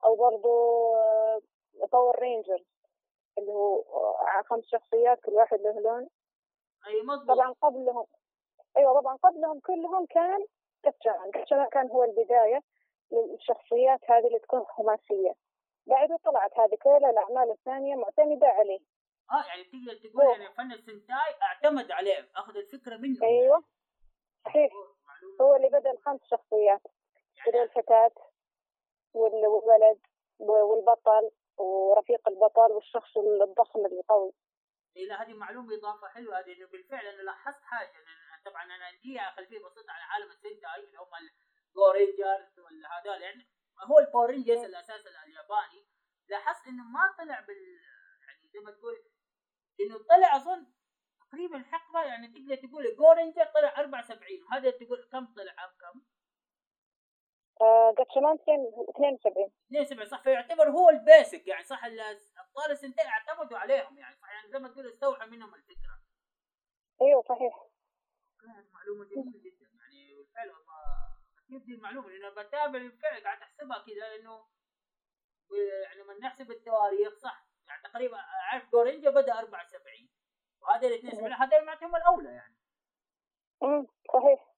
[0.05, 0.93] أو برضو
[1.91, 2.65] Power آه، Rangers
[3.39, 3.83] اللي هو
[4.45, 6.09] خمس شخصيات كل واحد له لون.
[6.87, 8.05] أي مضبوط طبعا قبلهم
[8.77, 10.45] أيوه طبعا قبلهم كلهم كان
[10.83, 12.61] جاتشمان جاتشمان كان هو البداية
[13.11, 15.33] للشخصيات هذه اللي تكون خماسية.
[15.87, 18.79] بعد طلعت هذه كل الأعمال الثانية معتمدة عليه.
[19.31, 23.23] آه يعني تقدر تقول يعني فن السنتاي اعتمد عليه أخذ الفكرة منه.
[23.23, 23.63] أيوه
[24.45, 24.71] صحيح.
[25.41, 26.81] هو اللي بدأ الخمس شخصيات.
[27.37, 28.11] يعني الفتاة
[29.13, 29.99] والولد
[30.39, 31.31] والبطل.
[31.61, 34.33] ورفيق البطل والشخص الضخم القوي.
[34.97, 36.39] إيه لا هذه معلومة إضافة حلوة.
[36.39, 37.89] هذه إنه بالفعل أنا لاحظت حاجة.
[37.89, 41.11] أنا طبعا أنا عندي خلفية بسيطة عن عالم السنتاي اللي هم
[41.69, 43.49] ال Power Rangers ولا هذول يعني
[43.83, 45.87] هو ال Power Rangers الأساس الياباني.
[46.29, 47.79] لاحظت إنه ما طلع بال
[48.27, 48.95] يعني زي ما تقول
[49.79, 50.67] إنه طلع أظن
[51.29, 56.01] تقريبا الحقبه يعني تقدر تقول جورنجر طلع 74 هذا تقول كم طلع؟ عام كم؟
[57.61, 60.21] آه جاتشمان 72 72 صح.
[60.23, 61.85] فيعتبر هو ال basic يعني صح.
[61.85, 64.31] ابطال السنتاي اعتمدوا عليهم يعني صح.
[64.31, 65.99] يعني زي ما تقول استوحى منهم الفكرة.
[67.01, 67.63] أيوه صحيح.
[68.73, 71.09] معلومة جميلة جدا يعني بالفعل والله.
[71.47, 74.45] كيف دي المعلومة لأنه بتابع بالفعل قاعد أحسبها كذا انه
[75.83, 77.45] يعني من نحسب التواريخ صح.
[77.67, 80.09] يعني تقريبا عارف جورينجا بدأ 74
[80.61, 82.55] وهذا الاثنين 72 هذا معناتهم الأولى يعني.
[83.63, 84.48] امم صحيح.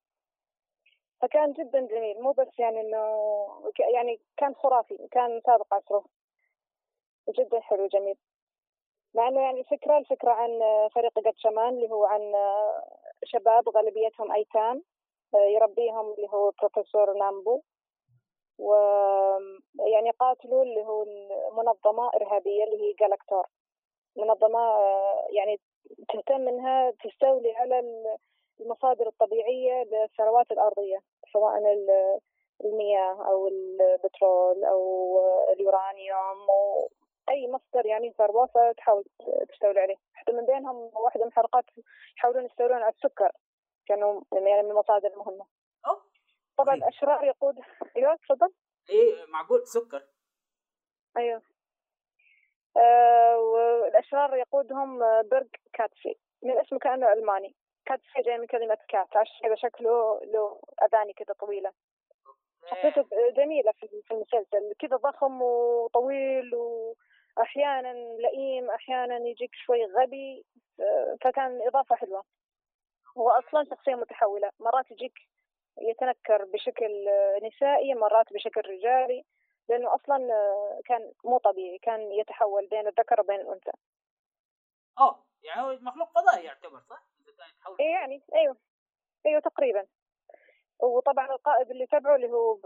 [1.22, 2.22] فكان جدا جميل.
[2.22, 6.06] مو بس يعني إنه يعني كان خرافي كان سابق عصره.
[7.38, 8.16] جدا حلو جميل.
[9.16, 10.60] مع إنه يعني الفكرة الفكرة عن
[10.96, 12.34] فريق قد شمان اللي هو عن
[13.26, 14.84] شباب غالبيتهم أيتام
[15.34, 17.62] يربيهم اللي هو بروفيسور نامبو.
[18.60, 23.46] ويعني قاتلوا اللي هو المنظمة إرهابية اللي هي جالاكتور.
[24.18, 24.60] منظمة
[25.30, 25.60] يعني
[26.14, 27.80] تهتم إنها تستولي على
[28.60, 31.00] المصادر الطبيعية للثروات الأرضية.
[31.34, 31.54] سواء
[32.66, 35.20] المياه أو البترول أو
[35.54, 36.90] اليورانيوم أو
[37.30, 39.04] أي مصدر يعني ثروة فتحاول
[39.50, 39.96] تستولي عليه.
[40.14, 41.66] حتى من بينهم واحدة من الحلقات
[42.18, 43.32] يحاولون يستولون على السكر.
[43.86, 45.46] كانوا يعني من المصادر المهمة.
[46.58, 47.60] طبعا الأشرار يقود.
[47.98, 48.54] أيوه تفضل.
[48.90, 50.08] إيه معقول؟ سكر.
[51.18, 51.42] أيوه.
[52.78, 57.56] آه والأشرار يقودهم برج كاتسي من اسمه كأنه ألماني.
[57.86, 61.72] كاتسي جاي من كلمة cat عشان كذا شكله له أذاني كذا طويلة.
[62.70, 63.06] شخصيته
[63.38, 66.56] جميلة في المسلسل كذا ضخم وطويل
[67.38, 70.46] واحيانا لئيم أحيانا يجيك شوي غبي
[71.22, 72.24] فكان إضافة حلوة.
[73.18, 75.14] هو أصلا شخصية متحولة مرات يجيك
[75.82, 77.10] يتنكر بشكل
[77.44, 79.26] نسائي مرات بشكل رجالي
[79.70, 80.18] لأنه أصلا
[80.86, 83.72] كان مو طبيعي كان يتحول بين الذكر وبين الأنثى.
[85.00, 88.58] آه يعني هو مخلوق فضائي يعتبر صح؟ يتحول إيه يعني أيوه
[89.26, 89.86] أيوه تقريبا.
[90.80, 92.58] وطبعا القائد اللي تبعه اللي هو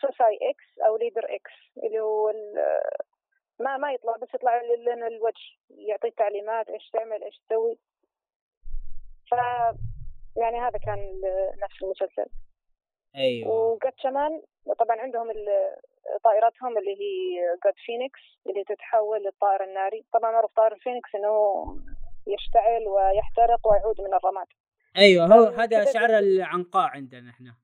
[0.00, 1.52] سوساي X أو Leader X
[1.84, 2.32] اللي هو
[3.60, 7.78] ما ما يطلع بس يطلع لنا الوجه يعطيك تعليمات إيش تعمل إيش تسوي.
[9.30, 9.34] ف
[10.36, 11.20] يعني هذا كان
[11.62, 12.26] نفس المسلسل.
[13.16, 13.50] أيوه.
[13.50, 14.42] وقد كمان
[14.78, 15.32] طبعا عندهم
[16.24, 20.04] طائرتهم اللي هي جود فينيكس اللي تتحول للطائر الناري.
[20.12, 21.64] طبعا معروف طائر الفينيكس إنه
[22.28, 24.46] يشتعل ويحترق ويعود من الرماد.
[24.96, 27.54] أيوه هو هذا شعر العنقاء عندنا إحنا.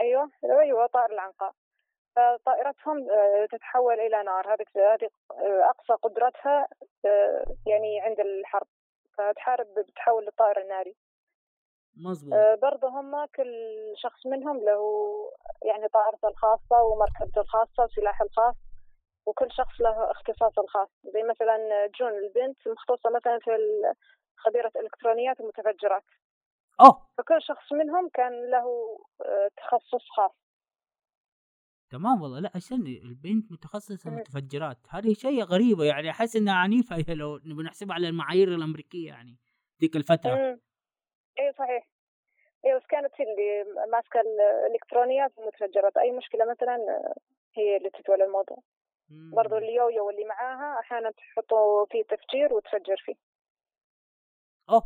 [0.00, 1.52] أيوه أيوه طائر العنقاء.
[2.16, 4.54] فطائرتهم آه، تتحول إلى نار.
[4.54, 6.68] هذه هذه آه، أقصى قدرتها
[7.04, 8.66] آه، يعني عند الحرب.
[9.18, 10.94] فتحارب بتحول للطائر الناري
[11.96, 12.34] مظبوط.
[12.62, 13.52] برضه هم كل
[13.96, 14.80] شخص منهم له
[15.62, 18.54] يعني طائرته الخاصة ومركبته الخاصة وسلاحه الخاص.
[19.26, 20.88] وكل شخص له اختصاصه الخاص.
[21.04, 23.50] زي مثلا جون البنت مختصة مثلا في
[24.36, 26.04] خبيرة إلكترونيات ومتفجرات.
[26.80, 27.08] أوه.
[27.18, 28.98] فكل شخص منهم كان له
[29.56, 30.32] تخصص خاص.
[31.90, 32.40] تمام والله.
[32.40, 34.78] لا استني البنت متخصصة متفجرات.
[34.90, 36.10] هذه شيء غريبة يعني.
[36.10, 36.96] أحس إنها عنيفة.
[36.96, 39.36] هي لو بنحسبها على المعايير الأمريكية يعني.
[39.80, 40.58] ذيك الفترة.
[41.38, 41.88] اي صحيح.
[42.64, 46.76] اي بس كانت هي اللي ماسكة الالكترونيات والمتفجرات أي مشكلة مثلا
[47.54, 48.58] هي اللي تتولى الموضوع.
[49.34, 53.14] برضو اليويو اللي معاها أحيانا تحطوا فيه تفجير وتفجر فيه.
[54.70, 54.82] أوه!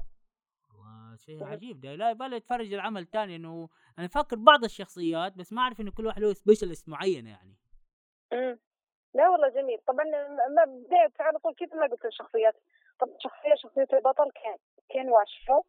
[1.17, 1.81] شيء عجيب.
[1.81, 5.91] ده لا يبالي اتفرج العمل تاني إنه أنا فاكر بعض الشخصيات بس ما أعرف إنه
[5.91, 7.57] كل واحد له سبيشالست معينه يعني.
[8.33, 8.59] امم
[9.15, 9.79] لا والله جميل.
[9.87, 10.05] طبعا
[10.57, 12.55] ما بديت على طول كذا ما قلت الشخصيات.
[13.01, 14.57] طب شخصية شخصية البطل كان
[14.89, 15.63] كان واشو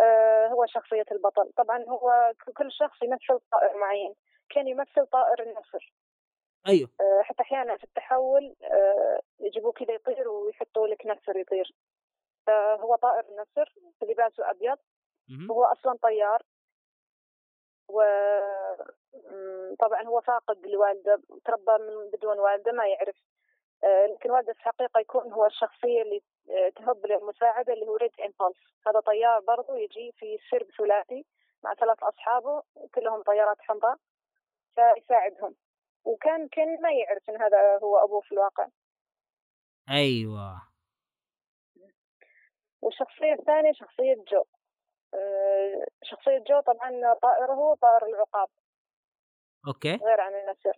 [0.00, 1.52] آه هو شخصية البطل.
[1.56, 4.14] طبعا هو كل شخص يمثل طائر معين.
[4.48, 5.92] كان يمثل طائر النسر
[6.68, 6.88] أيوه.
[7.00, 11.72] آه حتى أحيانا في التحول آه يجيبوه كذا يطير ويحطوا لك نسر يطير.
[12.46, 14.78] فهو طائر النسر لباسه أبيض.
[15.50, 16.42] وهو أصلا طيار.
[17.88, 18.82] وطبعا
[20.02, 23.16] هو فاقد لوالده تربى من بدون والدة ما يعرف.
[23.84, 28.10] آه، لكن والدة في الحقيقة يكون هو الشخصية اللي آه، تهب للمساعدة اللي هو ريد
[28.20, 31.24] إمبولس هذا طيار برضو يجي في سرب ثلاثي
[31.64, 32.62] مع ثلاث أصحابه
[32.94, 33.96] كلهم طيارات حمراء
[34.74, 35.54] فيساعدهم.
[36.04, 38.68] وكان كان ما يعرف إن هذا هو أبوه في الواقع.
[39.90, 40.62] أيوة.
[42.82, 44.44] والشخصية الثانية شخصية جو.
[45.14, 48.48] آه، شخصية جو طبعا طائره طائر العقاب.
[49.66, 49.96] okay.
[49.96, 50.76] غير عن النسر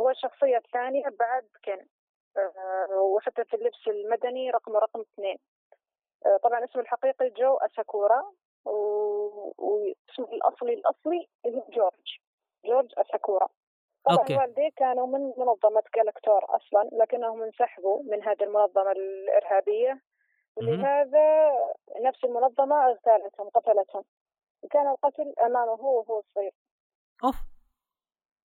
[0.00, 1.86] هو الشخصية الثانية بعد كن.
[2.36, 5.38] آه، وحتى في اللبس المدني رقم رقم اثنين.
[6.26, 8.32] آه، طبعا اسمه الحقيقي جو أساكورا
[8.64, 12.18] واسمه الأصلي الأصلي جورج.
[12.64, 13.48] جورج أساكورا.
[14.06, 14.36] طبعا okay.
[14.36, 20.02] والديه كانوا من منظمة جالكتور أصلا لكنهم انسحبوا من هذه المنظمة الإرهابية.
[20.56, 21.52] ولهذا
[22.00, 24.04] نفس المنظمة أغتالتهم قتلتهم.
[24.62, 26.52] وكان القتل أمامه هو وهو صغير
[27.24, 27.36] أوف.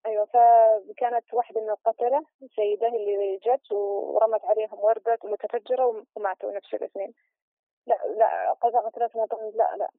[0.06, 7.14] أيوة فكانت واحدة من القتلة سيدة اللي جت ورمت عليهم وردة متفجرة وماتوا نفس الاثنين.
[7.88, 9.90] لا لا قتلتهم لا لا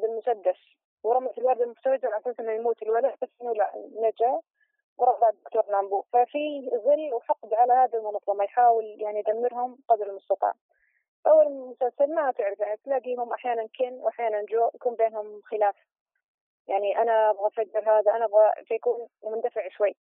[0.00, 0.58] بالمسدس.
[1.02, 4.40] ورمت الوردة المتفجرة على أساس إنه يموت الولد بس إنه لا نجا.
[4.98, 10.52] ورفع الدكتور نامبو ففي ظل وحقد على هذه المنظمة يحاول يعني يدمرهم قدر المستطاع.
[11.26, 15.74] أول مسلسل ما تعرف يعني تلاقيهم أحيانا كن وأحيانا جو يكون بينهم خلاف.
[16.68, 19.96] يعني أنا أبغى أفجر هذا أنا أبغى فيكون مندفع شوي.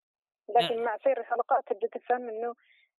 [0.50, 2.56] لكن مع سير الحلقات تبدأ تفهم إنه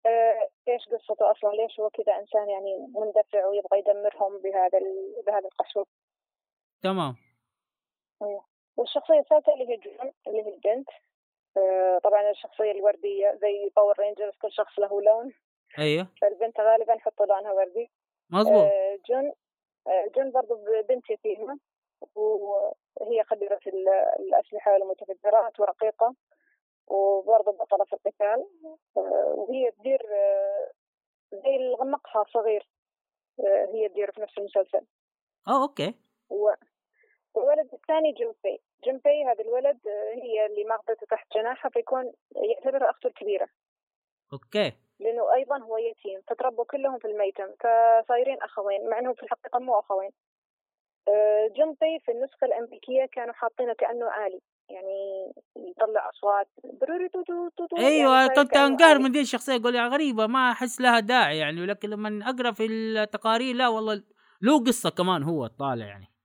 [0.06, 4.78] آه إيش قصته أصلا؟ ليش هو كذا إنسان يعني مندفع ويبغى يدمرهم بهذا
[5.26, 5.86] بهذا القسوة؟
[6.82, 7.16] تمام.
[8.22, 8.44] أيوه
[8.76, 10.88] والشخصية الثالثة اللي هي جون اللي هي البنت
[12.04, 15.32] طبعا الشخصية الوردية زي Power Rangers كل شخص له لون.
[15.78, 16.08] أيوه.
[16.20, 17.90] فالبنت غالبا يحطوا لونها وردي.
[18.30, 18.64] مظبوط.
[18.64, 19.32] آه، جون
[19.86, 20.54] آه، جون برضو
[20.88, 21.58] بنت يتيمة
[22.14, 23.60] وهي خبيرة
[24.20, 26.14] الأسلحة والمتفجرات ورقيقة
[26.86, 28.46] وبرضه بطلة في القتال.
[28.96, 30.02] آه، وهي تدير
[31.32, 32.68] زي المقهى صغير
[33.74, 34.86] هي تدير في نفس المسلسل.
[35.48, 35.94] آه okay.
[36.30, 36.50] و...
[37.36, 39.78] والولد الثاني جنبي جنبي هذا الولد
[40.22, 43.48] هي اللي ماخذته تحت جناحها فيكون يعتبر أخته الكبيرة.
[44.32, 44.72] okay.
[45.00, 49.78] لأنه أيضا هو يتيم فتربوا كلهم في الميتم فصايرين أخوين مع أنهم في الحقيقة مو
[49.78, 50.10] أخوين.
[51.08, 56.48] آه، جنبي في النسخة الأمريكية كانوا حاطينه كأنه آلي يعني يطلع أصوات
[57.78, 61.60] أيوه يعني كنت انقهر من دي الشخصية يقول يا غريبة ما أحس لها داعي يعني
[61.62, 64.02] ولكن لما أقرأ في التقارير لا والله
[64.42, 66.15] له قصة كمان هو طالع يعني.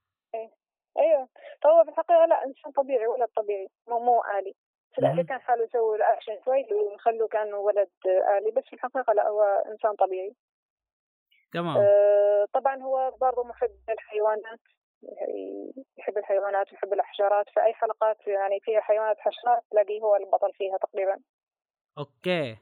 [0.98, 1.28] أيوه.
[1.62, 4.54] فهو في الحقيقة لا إنسان طبيعي ولد طبيعي مو مو آلي.
[4.94, 7.90] في الامريكان حاولوا يسووا الاكشن شوي ويخلوه كأنه ولد
[8.38, 10.34] آلي بس في الحقيقة لا هو إنسان طبيعي.
[11.52, 11.76] تمام.
[11.76, 14.60] آه طبعا هو برضه محب للحيوانات
[15.98, 20.78] يحب الحيوانات ويحب الحشرات في أي حلقات يعني فيها حيوانات حشرات تلاقيه هو البطل فيها
[20.78, 21.18] تقريبا.
[21.98, 22.56] okay.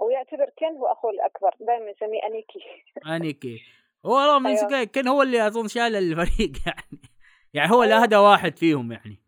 [0.00, 2.60] ويعتبر كن هو أخوه الأكبر دائما يسميه أنيكي.
[3.06, 3.58] 兄貴.
[4.06, 4.84] هو والله من أيوة.
[4.84, 7.13] كن هو اللي أظن شال الفريق يعني.
[7.54, 9.20] يعني هو الاهدى واحد فيهم يعني.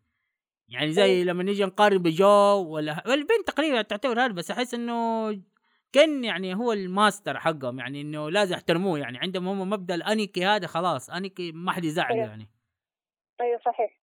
[0.69, 5.29] يعني زي لما نيجي نقارن بجو ولا البنت تقريبا تعتبر هذا بس أحس إنه
[5.93, 9.17] كأن يعني هو الماستر حقهم يعني إنه لازم يحترموه يعني.
[9.17, 12.27] عندهم هم مبدأ ال 兄貴 هذا خلاص 兄貴 ما حد يزعله أيوه.
[12.29, 12.49] يعني.
[13.41, 14.01] أيوه صحيح.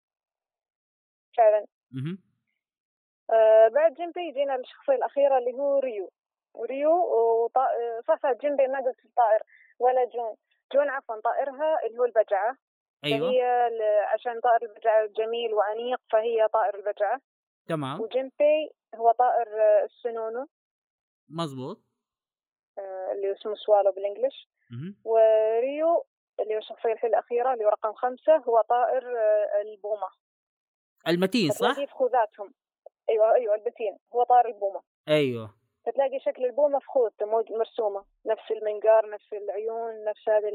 [1.37, 1.67] فعلا.
[1.95, 2.19] أها
[3.31, 6.11] آه بعد جنبي يجينا الشخصيه الأخيرة اللي هو ريو.
[6.71, 7.67] ريو وطا...
[8.09, 9.43] صح جنبي ما قلت الطائر
[9.79, 10.37] ولا جون.
[10.75, 12.57] جون عفوا طائرها اللي هو البجعة.
[13.05, 13.31] أيوه.
[13.31, 13.43] فهي
[14.14, 17.21] عشان طائر البجعه جميل وأنيق فهي طائر البجعه
[17.69, 18.01] تمام.
[18.01, 19.49] وجنبي هو طائر
[19.85, 20.47] السنونو.
[21.29, 21.81] مزبوط
[22.79, 24.49] آه اللي اسمه swallow بال English.
[25.05, 26.05] وريو
[26.40, 30.09] اللي هو الشخصية الأخيرة اللي هو رقم خمسة هو طائر آه البومة.
[31.09, 32.55] المتين صح؟ في خوذاتهم.
[33.11, 33.99] أيوه أيوه المتين.
[34.14, 34.83] هو طائر البومة.
[35.09, 35.55] أيوه.
[35.87, 38.05] فتلاقي شكل البومة في خوذته مرسومة.
[38.27, 40.49] نفس المنقار نفس العيون نفس هذا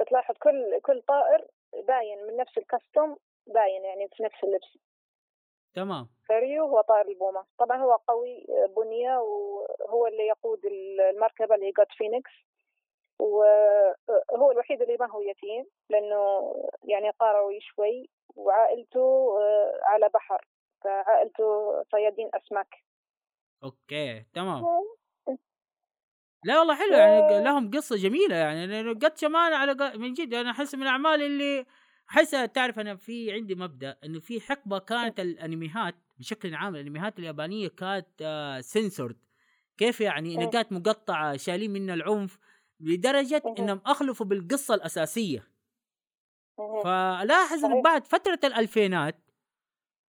[0.00, 0.06] ال...
[0.06, 1.46] فتلاحظ كل كل طائر
[1.88, 4.78] باين من نفس الكاستوم باين يعني في نفس اللبس.
[5.74, 6.08] تمام.
[6.28, 7.44] فريو هو طائر البومة.
[7.58, 12.30] طبعا هو قوي بنية وهو اللي يقود المركبة اللي هي جود فينيكس.
[13.18, 16.54] وهو الوحيد اللي ما هو يتيم لأنه
[16.84, 19.34] يعني قروي شوي وعائلته
[19.82, 20.46] على بحر.
[20.84, 22.74] فعائلته صيادين أسماك.
[23.64, 24.64] okay تمام.
[26.44, 30.74] لا والله حلو يعني لهم قصة جميلة يعني قد كمان على من جد أنا أحس
[30.74, 31.66] من الأعمال اللي
[32.10, 37.68] أحس تعرف أنا في عندي مبدأ إنه في حقبة كانت الانميات بشكل عام الانميات اليابانية
[37.68, 39.16] كانت آه سنسورد
[39.78, 42.38] كيف يعني؟ إنها كانت مقطعة شايلين منها العنف
[42.80, 45.54] لدرجة إنهم أخلفوا بالقصة الأساسية.
[46.84, 49.30] فلاحظ إنه بعد فترة الألفينات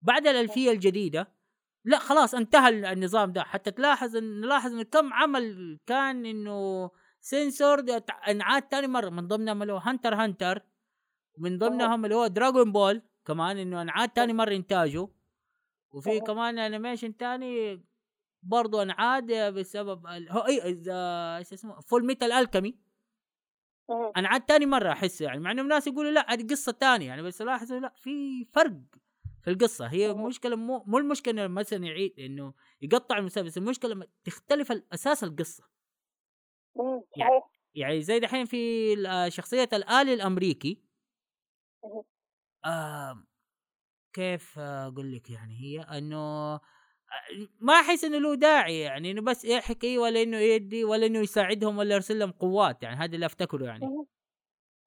[0.03, 1.38] بعد الألفية الجديدة
[1.89, 3.43] لا خلاص انتهى النظام ده.
[3.43, 7.85] حتى تلاحظ ان نلاحظ إن كم عمل كان إنه سنسور
[8.29, 10.63] انعاد ثاني مرة من ضمنهم اللي هو Hunter Hunter
[11.39, 15.09] ومن ضمنهم اللي هو Dragon Ball كمان إنه انعاد ثاني مرة إنتاجه.
[15.91, 17.83] وفي كمان animation ثاني
[18.43, 22.79] برضه انعاد بسبب هو اي إيش اسمه؟ Fullmetal Alchemy
[24.17, 27.43] انعاد ثاني مرة احس يعني مع إنه الناس يقولوا لا هذه قصة ثانية يعني بس
[27.43, 28.73] لاحظوا لا في فرق.
[29.43, 29.87] في القصة.
[29.87, 34.73] هي مشكلة مو مو المشكلة إنه مثلا يعيد إنه يقطع المسلسل بس المشكلة لما تختلف
[34.93, 35.65] أساس القصة.
[37.17, 37.41] يعني,
[37.75, 38.59] يعني زي دحين في
[39.29, 40.83] شخصية الآلي الأمريكي.
[42.65, 43.25] آه
[44.13, 46.17] كيف أقول لك يعني هي إنه
[47.61, 51.79] ما أحس إنه له داعي يعني إنه بس يحكي ولا إنه يدي ولا إنه يساعدهم
[51.79, 53.85] ولا يرسل لهم قوات يعني هذا اللي أفتكره يعني.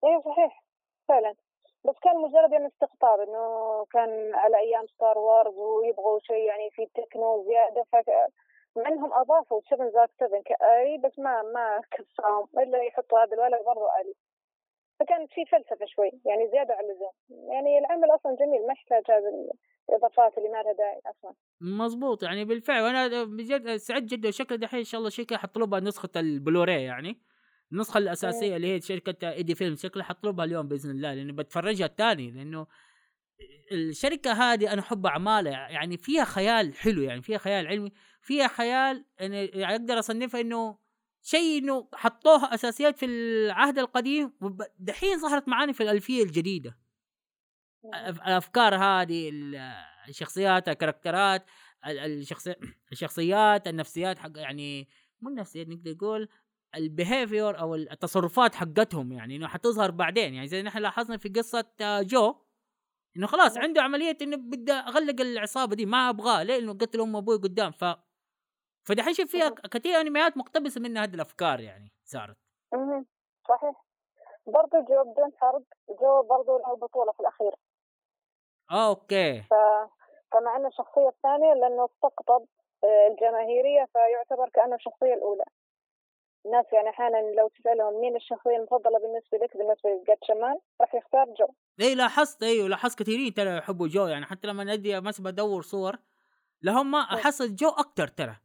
[0.04, 0.64] أيوه صحيح.
[1.08, 1.36] فعلا.
[1.86, 3.46] بس كان مجرد يعني استقطاب إنه
[3.92, 7.96] كان على أيام ستار وارز ويبغوا شيء يعني في تكنو زياده ف
[8.76, 13.66] مع إنهم أضافوا 7 زاك 7 كآلي بس ما ما كفاهم إلا يحطوا هذا الولد
[13.66, 14.14] برضه آلي
[15.00, 17.12] فكانت في فلسفة شوي يعني زيادة عن اللزوم.
[17.52, 19.50] يعني العمل أصلا جميل ما يحتاج هذه
[19.90, 21.34] الإضافات اللي ما لها داعي أصلا.
[21.62, 22.84] مزبوط يعني بالفعل.
[22.84, 27.22] وأنا بجد سعيد جدا شكل دحين إن شاء الله شركة حطلبها نسخة البلوري يعني.
[27.72, 32.32] النسخة الأساسية اللي هي شركة إيدي فيلم شكلها حطلبها اليوم بإذن الله لأنه بتفرجها الثاني
[32.32, 32.68] لأنه
[33.72, 39.06] الشركة هذه أنا أحب أعمالها يعني فيها خيال حلو يعني فيها خيال علمي فيها خيال
[39.20, 40.78] يعني أقدر أصنفها إنه
[41.22, 46.78] شيء إنه حطوها أساسيات في العهد القديم ودحين ظهرت معاني في الألفية الجديدة.
[47.86, 49.32] الأفكار هذه
[50.10, 51.46] الشخصيات الكاركترات
[52.92, 54.88] الشخصيات النفسيات حق يعني
[55.22, 56.30] مو النفسيات نقدر نقول
[56.76, 60.34] ال behavior أو التصرفات حقتهم يعني إنه حتظهر بعدين.
[60.34, 61.66] يعني زي نحن لاحظنا في قصة
[62.02, 62.36] جو
[63.18, 66.44] إنه خلاص عنده عملية إنه بدي أغلق العصابة دي ما أبغاه.
[66.44, 67.72] ليه؟ لأنه قتل أمي وأبوي قدام.
[67.72, 67.86] ف
[68.88, 72.38] فدحين شوف فيها كثير أنميات مقتبسة من هذه الأفكار يعني صارت.
[72.74, 73.06] أها
[73.50, 73.86] صحيح.
[74.48, 77.56] برضه جو بدون حرب جو برضه له بطولة في الأخير.
[78.72, 79.42] آه أوكي.
[79.42, 79.54] ف...
[80.32, 82.46] فمع ان الشخصية الثانية لأنه استقطب
[82.84, 85.44] آه، الجماهيرية فيعتبر كأنه الشخصية الأولى.
[86.46, 91.48] الناس يعني أحيانا لو تسألهم مين الشخصية المفضلة بالنسبة لك بالنسبة لجاتشمان راح يختار جو.
[91.82, 95.96] اي لاحظت أيوه لاحظت كثيرين ترى يحبوا جو يعني حتى لما ندي مثلا بدور صور
[96.62, 98.36] لهم ما أحس جو أكثر ترى.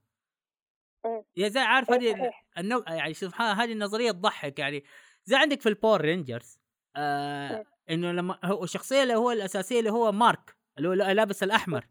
[1.37, 4.85] يا زي عارف هذه النوع يعني سبحان هذه النظرية تضحك يعني
[5.25, 6.59] زي عندك في ال Power Rangers
[6.97, 11.87] آه إنه لما هو الشخصية اللي هو الأساسية اللي هو مارك اللي هو لابس الأحمر.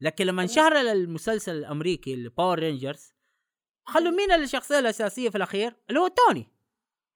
[0.00, 3.15] لكن لما انشهر المسلسل الأمريكي ال Power Rangers
[3.86, 6.46] خلوا مين الشخصية الأساسية في الأخير؟ اللي هو تومي.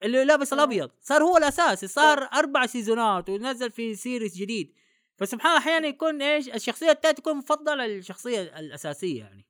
[0.02, 0.90] اللي لابس الأبيض.
[1.00, 1.86] صار هو الأساسي.
[1.86, 4.74] صار أربع سيزونات ونزل في series جديد.
[5.16, 9.46] فسبحان الله أحيانا يكون إيش الشخصية الثانية تكون مفضلة للشخصية الأساسية يعني.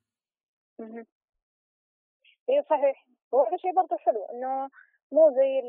[2.49, 3.07] اي صحيح.
[3.31, 4.69] وهذا شيء برضه حلو إنه
[5.11, 5.59] مو زي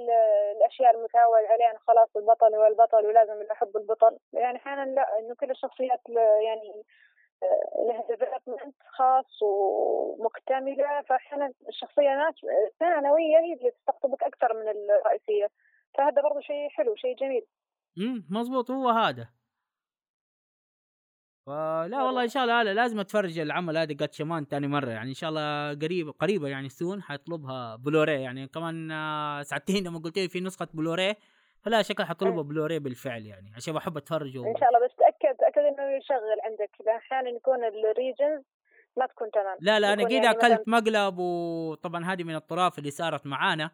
[0.56, 4.18] الأشياء المتعود عليها خلاص البطل هو البطل ولازم احب البطل.
[4.32, 6.00] يعني أحيانا لا إنه كل الشخصيات
[6.46, 6.82] يعني آه،
[7.88, 11.02] لها ديفلوبمنت خاص ومكتملة.
[11.08, 12.28] فأحيانا الشخصية
[12.70, 15.50] الثانوية هي اللي تستقطبك أكثر من الرئيسية.
[15.98, 17.46] فهذا برضه شيء حلو شيء جميل.
[17.98, 19.28] امم مضبوط هو هذا.
[21.46, 22.22] فلا والله.
[22.22, 24.90] إن شاء الله لا لازم أتفرج العمل هذا جاتشمان ثاني مرة.
[24.90, 28.22] يعني إن شاء الله قريب قريبة يعني soon حأطلبها Blu-ray.
[28.22, 31.14] يعني كمان آه، ساعتين لما قلت لي في نسخة بلوري
[31.60, 33.52] فلا شكل حطلبها بلوري بالفعل يعني.
[33.56, 36.70] عشان بحب أتفرج إن شاء الله بس تاكد تاكد إنه يشغل عندك.
[36.88, 38.44] أحيانا يكون ال regions
[38.96, 39.56] ما تكون تمام.
[39.60, 43.70] لا لا أنا قد يعني اكلت مقلب وطبعا هذه من الطرافه اللي صارت معانا.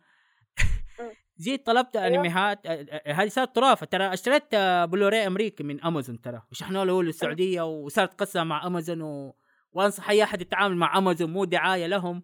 [1.45, 2.17] جيت طلبت أيوه.
[2.17, 2.67] انميات
[3.07, 4.55] هذه صارت طرافه ترى أشتريت
[4.91, 6.43] بلوري أمريكي من امازون ترى.
[6.53, 9.35] وشحنوا له للسعودية وصارت قصة مع امازون و...
[9.73, 12.23] وأنصح أي أحد يتعامل مع امازون مو دعاية لهم.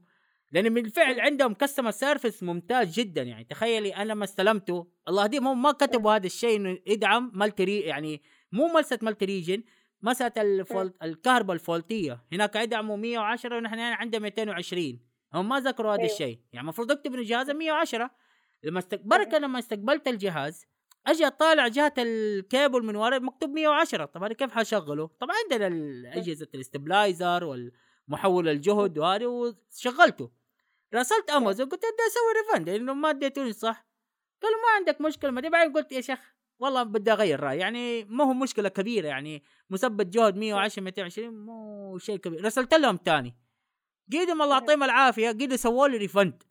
[0.53, 3.45] لأن بالفعل عندهم customer service ممتاز جدا يعني.
[3.45, 8.23] تخيلي أنا لما استلمته الله دي ما كتبوا هذا الشيء إنه يدعم multi يعني
[8.55, 9.63] مو مسألة multi region
[10.03, 12.25] مسألة الفولت الكهرباء الفولتية.
[12.33, 15.01] هناك يدعموا 110 ونحن عندنا 220
[15.35, 16.13] هم ما ذكروا هذا أيوه.
[16.13, 16.39] الشيء.
[16.53, 18.11] يعني المفروض اكتب انه جهازه 110
[18.63, 20.67] لما استقبلت لما استقبلت الجهاز
[21.07, 25.67] أجي أطالع جهة الكيبل من ورا مكتوب 110 طب أنا كيف حشغله؟ طبعا عندنا
[26.17, 30.31] أجهزة ال stabilizer والمحول الجهد وهذا وشغلته.
[30.95, 33.87] راسلت أمازون قلت بدي أسوي refund لأنه ما أديتوني صح؟
[34.43, 35.31] قالوا ما عندك مشكلة.
[35.31, 39.43] ما بعدين قلت يا شيخ والله بدي أغير راي يعني ما هو مشكلة كبيرة يعني
[39.71, 42.45] مثبت جهد 110 220 مو شيء كبير.
[42.45, 43.37] رسلت لهم ثاني
[44.13, 46.43] قيدهم الله يعطيهم العافية قيدوا سووا لي refund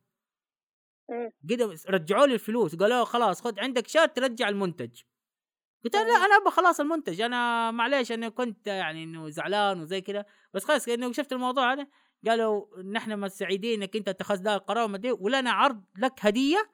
[1.49, 5.01] قد رجعوا لي الفلوس قالوا خلاص خذ عندك شهر ترجع المنتج.
[5.85, 10.25] قلت لا أنا أبغى خلاص المنتج أنا معليش أنا كنت يعني إنه زعلان وزي كذا
[10.53, 11.87] بس خلاص إنه شفت الموضوع هذا
[12.27, 16.69] قالوا نحن سعيدين إنك أنت اتخذت ذا القرار وما ولنا عرض لك هدية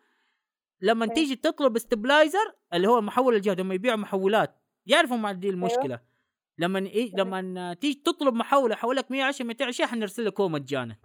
[0.81, 4.55] لما تيجي تطلب stabilizer اللي هو محول الجهد هم يبيعوا محولات.
[4.85, 5.95] يعرفوا ما دي المشكلة.
[5.95, 6.09] أيوه.
[6.57, 10.97] لما إيه لما تيجي تطلب محول احولك 110 220 حنرسل لك هو مجانا.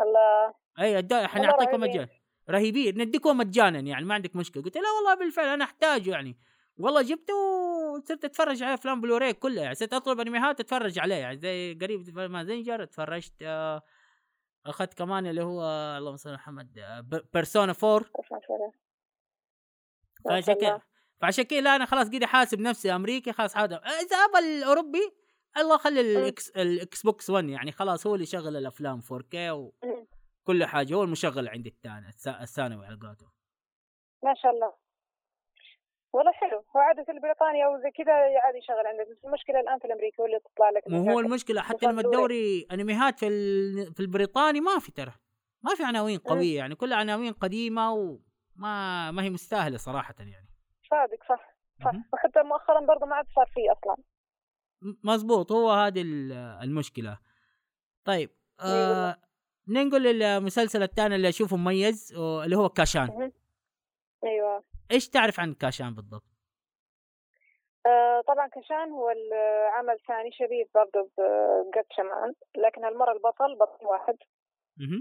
[0.00, 0.54] الله.
[0.78, 2.08] اي حنعطيكم مجانا.
[2.50, 4.62] رهيبين نديكم مجانا يعني ما عندك مشكلة.
[4.62, 6.36] قلت لا والله بالفعل أنا أحتاجه يعني.
[6.76, 7.34] والله جبته
[7.94, 9.74] وصرت أتفرج على أفلام بلوري كلها يعني.
[9.74, 11.36] صرت أطلب انميات أتفرج عليها يعني.
[11.36, 13.82] زي قريب مازنجر اتفرجت آه
[14.66, 15.62] أخذت كمان اللي هو
[15.98, 16.80] اللهم صل على محمد
[17.34, 18.10] بيرسونا 4
[20.24, 20.80] فعشان كذا
[21.20, 23.76] فعشان كذا لا أنا خلاص قاعد أحاسب نفسي أمريكي خلاص هذا.
[23.76, 25.12] إذا أبغى الأوروبي
[25.56, 30.94] الله خلي الاكس ال Xbox 1 يعني خلاص هو اللي يشغل الأفلام 4K وكل حاجة
[30.94, 32.08] هو المشغل عندي الثاني
[32.42, 33.26] الثانوي على قولته
[34.24, 34.81] ما شاء الله.
[36.12, 36.64] والله حلو.
[36.76, 39.10] هو عادة في بريطانيا وزي كذا عادي يشغل عندك.
[39.10, 41.60] بس المشكلة الآن في الأمريكي هو اللي تطلع لك مو هو المشكلة.
[41.60, 43.28] حتى لما تدوري أنميات في
[43.92, 45.12] في البريطاني ما في ترى.
[45.62, 46.74] ما في عناوين قوية يعني.
[46.74, 50.48] كلها عناوين قديمة وما ما هي مستاهلة صراحة يعني.
[50.90, 51.54] صادق صح.
[51.84, 51.92] صح.
[52.12, 54.04] وحتى مؤخرا برضه ما عاد صار فيه أصلا.
[55.04, 56.02] مزبوط هو هذه
[56.62, 57.18] المشكلة.
[58.04, 59.16] طيب آه
[59.68, 63.32] ننقل للمسلسل الثاني اللي أشوفه مميز اللي هو كاشان.
[64.24, 64.64] أيوه.
[64.90, 66.22] إيش تعرف عن كاشان بالضبط؟
[67.86, 74.16] آه طبعا كاشان هو العمل ثاني شبيه برضه بقد شمان لكن هالمرة البطل بطل واحد.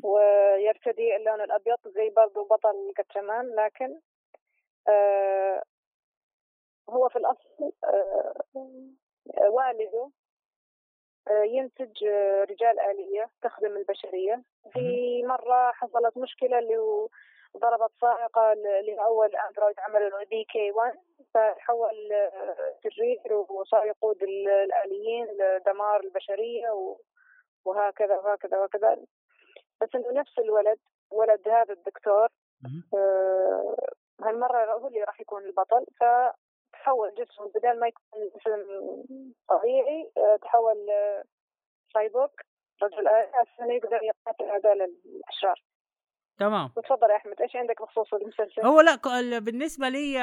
[0.04, 4.00] ويرتدي اللون الأبيض زي برضه بطل قد شمان لكن
[4.88, 5.64] آه
[6.90, 8.44] هو في الأصل آه
[9.50, 10.12] والده
[11.30, 12.04] ينتج
[12.50, 14.44] رجال آلية تخدم البشرية.
[14.74, 17.10] في مرة حصلت مشكلة اللي هو
[17.58, 20.94] ضربت صاعقة لأول أندرويد عملوا دي كي 1
[21.34, 21.96] فتحول
[22.84, 26.96] شرير وصار يقود الآليين لدمار البشرية
[27.66, 28.98] وهكذا وهكذا وهكذا.
[29.82, 30.80] بس إنه نفس الولد
[31.12, 32.28] ولد هذا الدكتور
[32.94, 33.76] آه
[34.22, 35.86] هالمرة هو اللي راح يكون البطل.
[36.00, 38.64] فتحول جسمه بدل ما يكون جسم
[39.50, 40.88] طبيعي آه تحول
[41.94, 42.30] سايبورغ
[42.84, 45.62] رجل آلي عشان يقدر يقاتل هذول الأشرار.
[46.38, 46.68] تمام.
[46.68, 50.14] تفضل يا أحمد إيش عندك بخصوص المسلسل؟ هو لا بالنسبة لي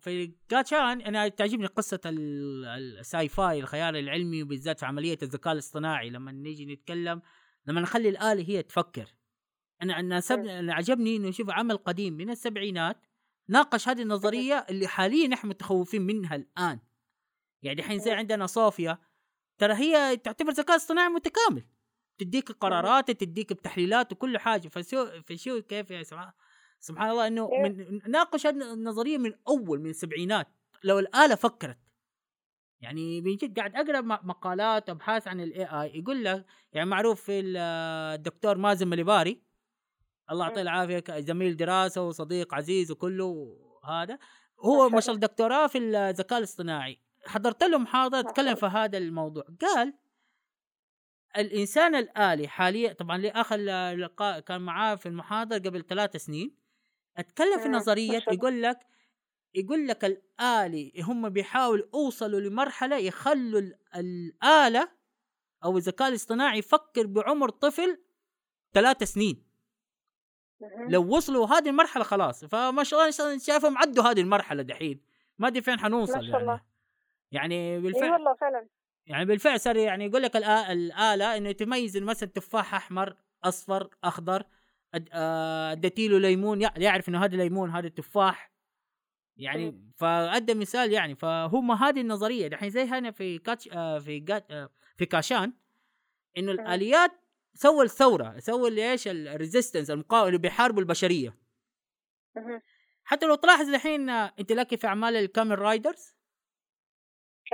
[0.00, 6.10] في جاتشان أنا تعجبني قصة ال sci-fi الخيال العلمي وبالذات في عملية الذكاء الاصطناعي.
[6.10, 7.22] لما نيجي نتكلم
[7.66, 9.14] لما نخلي الآلة هي تفكر.
[9.82, 10.46] أنا أنا, سب...
[10.46, 12.96] أنا عجبني إنه شوف عمل قديم من السبعينات
[13.48, 16.78] ناقش هذه النظرية اللي حاليا إحنا متخوفين منها الآن.
[17.62, 18.98] يعني الحين زي عندنا صوفيا
[19.58, 21.64] ترى هي تعتبر ذكاء اصطناعي متكامل.
[22.18, 24.68] تديك قرارات تديك بتحليلات وكل حاجة.
[24.68, 26.32] فشو فشو كيف يا سبحان
[26.80, 27.62] سبحان الله إنه إيه.
[27.62, 30.48] من ناقش هذه النظرية من أول من السبعينات.
[30.84, 31.78] لو الآلة فكرت
[32.80, 37.40] يعني من جد قاعد أقرأ مقالات أبحاث عن الاي اي يقول لك يعني معروف في
[37.40, 39.42] الدكتور مازن مليباري
[40.30, 44.18] الله يعطيه العافية زميل دراسة وصديق عزيز وكله هذا
[44.60, 45.26] هو ما شاء الله.
[45.26, 47.00] دكتوراه في الذكاء الاصطناعي.
[47.26, 49.44] حضرت له محاضره تكلم في هذا الموضوع.
[49.60, 49.94] قال
[51.36, 53.56] الإنسان الآلي حاليا طبعا لي آخر
[53.94, 56.56] لقاء كان معاه في المحاضرة قبل ثلاث سنين
[57.16, 58.78] أتكلم في نظرية يقول لك
[59.54, 63.60] يقول لك الآلي هم بيحاولوا يوصلوا لمرحلة يخلوا
[63.96, 64.88] الآلة
[65.64, 67.98] أو الذكاء الاصطناعي يفكر بعمر طفل
[68.72, 69.46] ثلاث سنين.
[70.88, 72.44] لو وصلوا هذه المرحلة خلاص.
[72.44, 75.00] فما شاء الله شايفهم عدوا هذه المرحلة دحين.
[75.38, 76.60] ما أدري فين حنوصل ما شاء الله.
[77.32, 78.68] يعني يعني بالفعل اي والله فعلا.
[79.06, 84.44] يعني بالفعل صار يعني يقول لك الآلة إنه تميز مثلا تفاح أحمر أصفر أخضر
[84.94, 88.52] اديتي له ليمون يعرف إنه هذا ليمون هذا تفاح.
[89.36, 94.70] يعني فأدى مثال يعني فهم هذه النظرية دحين زي هنا في كاتش آه في آه
[94.96, 95.52] في كاشان
[96.38, 97.10] إنه الآليات
[97.54, 101.34] سووا الثورة سووا اللي إيش ال resistance المقاومه اللي بيحاربوا البشرية.
[103.04, 106.14] حتى لو تلاحظ الحين أنت لك في أعمال ال Kamen Riders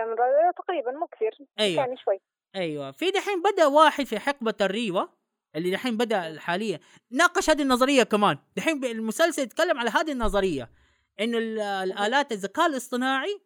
[0.04, 1.80] Riders تقريبا مو كثير أيوه.
[1.80, 2.20] يعني شوي.
[2.54, 2.90] أيوه.
[2.90, 5.18] في دحين بدأ واحد في حقبة الريوة
[5.56, 6.80] اللي دحين بدأ حاليا.
[7.10, 8.38] ناقش هذه النظرية كمان.
[8.56, 10.70] دحين المسلسل يتكلم على هذه النظرية
[11.20, 11.38] إنه
[11.82, 13.40] الآلات الذكاء الاصطناعي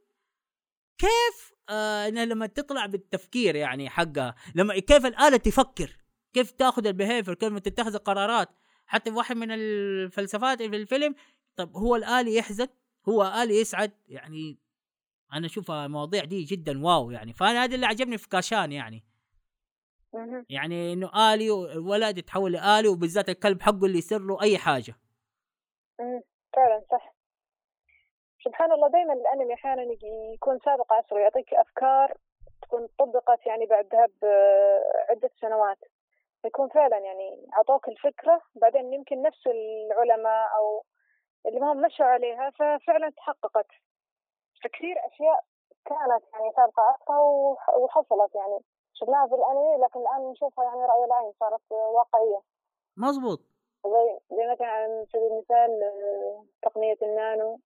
[0.98, 5.96] كيف آه لما تطلع بالتفكير يعني حقها لما كيف الآلة تفكر
[6.34, 8.48] كيف تأخذ البيهيفير كيف تتخذ القرارات.
[8.86, 11.14] حتى واحد من الفلسفات في الفيلم
[11.57, 12.68] طب هو الالي يحزن
[13.09, 14.59] هو الي يسعد يعني
[15.32, 17.32] أنا أشوف المواضيع دي جدا واو يعني.
[17.32, 19.04] فأنا هذا اللي عجبني في كاشان يعني.
[20.50, 24.94] يعني إنه آلي الولد يتحول لآلي وبالذات الكلب حقه اللي يصير له أي حاجة.
[26.56, 27.14] فعلا صح.
[28.44, 29.82] سبحان الله دائما الأنمي أحيانا
[30.34, 32.16] يكون سابق عصره يعطيك أفكار
[32.62, 35.78] تكون طبقت يعني بعدها بعده سنوات.
[36.44, 40.84] يكون فعلا يعني أعطوك الفكرة بعدين يمكن نفس العلماء أو
[41.46, 43.66] اللي هم مشوا عليها ففعلا تحققت.
[44.64, 45.44] فكثير أشياء
[45.84, 48.58] كانت يعني سابقة عصرها وحصلت يعني.
[48.94, 52.40] شفناها في الأنمي لكن الآن نشوفها يعني رأي العين صارت واقعية.
[52.96, 53.40] مظبوط.
[53.86, 57.60] زي زي مثلا على سبيل المثال آه، تقنية النانو.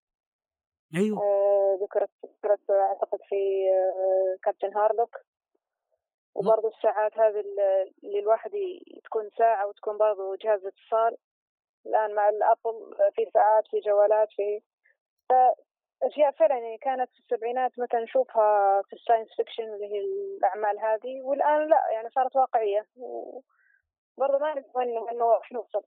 [0.97, 1.23] أيوه.
[1.23, 5.17] آه، ذكرت ذكرت أعتقد في آه، كابتن هاردوك.
[6.35, 8.51] وبرضه الساعات هذه اللي الواحد
[9.05, 11.17] تكون ساعة وتكون برضه جهاز اتصال.
[11.87, 14.61] الآن مع ال Apple في ساعات في جوالات في
[16.03, 20.01] أشياء فعلا يعني كانت في السبعينات متى نشوفها في ال science fiction اللي هي
[20.39, 22.87] الأعمال هذه والآن لا يعني صارت واقعية.
[22.97, 25.83] وبرضه ما نتمنى إنه راح نوصل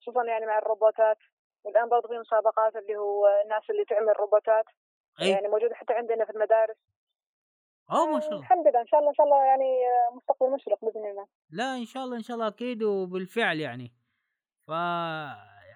[0.00, 1.18] خصوصا يعني مع الروبوتات.
[1.64, 4.64] والآن برضه في مسابقات اللي هو الناس اللي تعمل روبوتات.
[5.20, 5.30] أي.
[5.30, 6.76] يعني موجودة حتى عندنا في المدارس.
[7.90, 8.40] آه ما شاء الله.
[8.40, 9.80] الحمد لله إن شاء الله إن شاء الله يعني
[10.12, 11.26] مستقبل مشرق بإذن الله.
[11.50, 13.92] لا إن شاء الله إن شاء الله أكيد وبالفعل يعني.
[14.66, 14.70] ف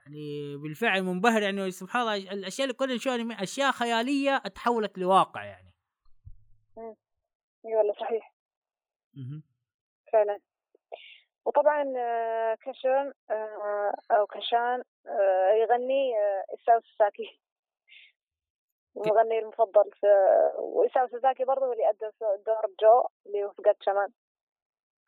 [0.08, 5.74] يعني بالفعل منبهر يعني سبحان الله الأشياء اللي كنا نشوفها أشياء خيالية تحولت لواقع يعني.
[7.66, 8.34] إي والله صحيح.
[10.12, 10.38] فعلا.
[11.44, 16.12] وطبعا آه، كشان آه، أو كشان آه، يغني
[16.54, 17.40] إساو ساكي
[18.96, 20.06] المغني المفضل في
[20.58, 22.10] وإساو ساساكي برضه اللي أدى
[22.46, 24.08] دور جو اللي هو في جاتشمان.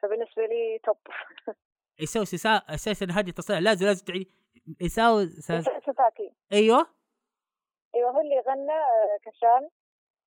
[0.02, 0.96] فبالنسبة لي top.
[2.02, 4.39] إساو أساسا هذه تصريح لازم لازم تعيد
[4.82, 6.86] إساو ساساكي أيوه.
[7.94, 9.68] أيوه هو اللي غنى آه، كشان.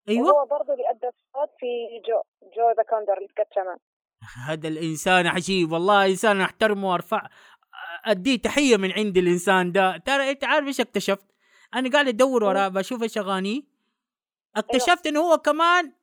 [0.10, 0.32] أيوه.
[0.32, 1.66] هو برضه اللي أدى الصوت في
[2.08, 2.22] جو
[2.56, 3.78] Joe the Condor اللي في جاتشمان
[4.48, 7.28] هذا الإنسان عجيب والله إنسان أحترمه وأرفع
[8.06, 9.98] أديه تحية من عند الإنسان ده.
[9.98, 11.26] ترى أنت عارف إيش اكتشفت؟
[11.76, 13.62] أنا قاعد أدور وراه بشوف إيش أغانيه.
[14.56, 15.94] اكتشفت إنه هو كمان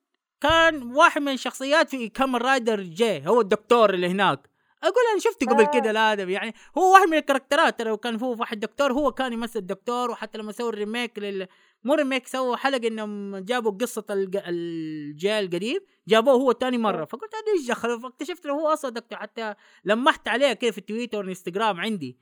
[0.40, 4.49] كان واحد من الشخصيات في كامن رايدر جي هو الدكتور اللي هناك.
[4.82, 5.70] أقول أنا شفته قبل آه.
[5.80, 9.12] كده الادم يعني هو واحد من ال character ات ترى كان هو واحد دكتور هو
[9.12, 11.46] كان يمثل الدكتور وحتى لما سووا ال remake لل
[11.84, 14.38] مو remake سووا حلقة إنهم جابوا قصة الج...
[14.46, 19.18] الجيل القديم جابوه هو تاني مرة فقلت هذا إيش دخل فاكتشفت إنه هو أصلا دكتور
[19.18, 19.54] حتى
[19.84, 22.18] لمحت عليه كيف في تويتر والانستغرام عندي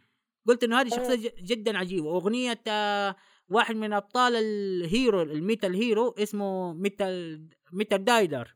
[0.46, 2.10] قلت إنه هذه شخصية جدا عجيبة.
[2.10, 3.16] أغنية آه،
[3.48, 8.54] واحد من أبطال ال hero ال metal hero اسمه ميتال ميتالدر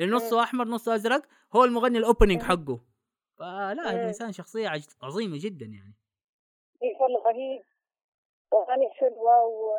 [0.00, 1.22] نصه أحمر نصه أزرق
[1.56, 2.93] هو المغني ال opening حقه.
[3.38, 4.68] فلا الإنسان شخصية
[5.02, 5.94] عظيمة جدا يعني.
[6.82, 7.62] اي والله رهيب.
[8.52, 9.78] واغاني حلوة و...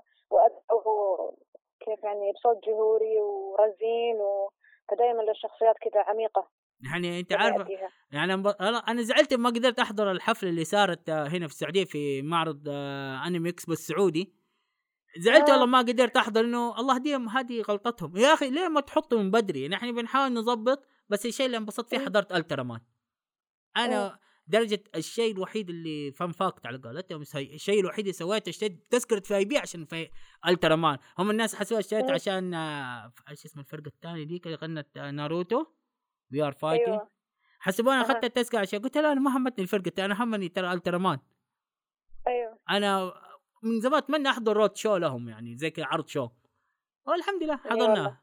[1.79, 4.51] كيف يعني بصوت جهوري ورزين و...
[4.89, 6.49] فدائما الشخصيات كذا عميقة.
[6.91, 7.67] يعني أنت عارف
[8.11, 8.33] يعني
[8.87, 13.27] أنا زعلت ما قدرت أحضر الحفلة اللي صارت آه، هنا في السعودية في معرض آه،
[13.27, 14.33] Anime Expo السعودي
[15.17, 15.65] زعلت والله آه.
[15.65, 18.17] ما قدرت أحضر إنه الله هديهم هذه غلطتهم.
[18.17, 22.05] يا أخي ليه ما تحطوا من بدري؟ نحن بنحاول نظبط بس الشيء اللي انبسطت فيه
[22.05, 22.79] حضرت الترا مان
[23.77, 29.19] أنا درجة الشيء الوحيد اللي fun fact على قولتهم الشيء الوحيد اللي سويته اشتريت تذكرة
[29.19, 30.09] VIP عشان في
[30.47, 34.97] الترا مان هم الناس حسوا اشتريت عشان آه، إيش اسم الفرقة الثانية ديك اللي غنت
[34.97, 35.65] ناروتو
[36.29, 37.09] We are fighting أيوة.
[37.59, 41.19] حسبوني أخذت التذكرة عشان قلت لا أنا ما همتني الفرقة أنا همني ترى الترا مان
[42.27, 42.59] أيوه.
[42.69, 43.13] أنا
[43.63, 46.29] من زمان أتمنى أحضر road show لهم يعني زي كذا عرض show
[47.07, 48.21] والحمد لله حضرناه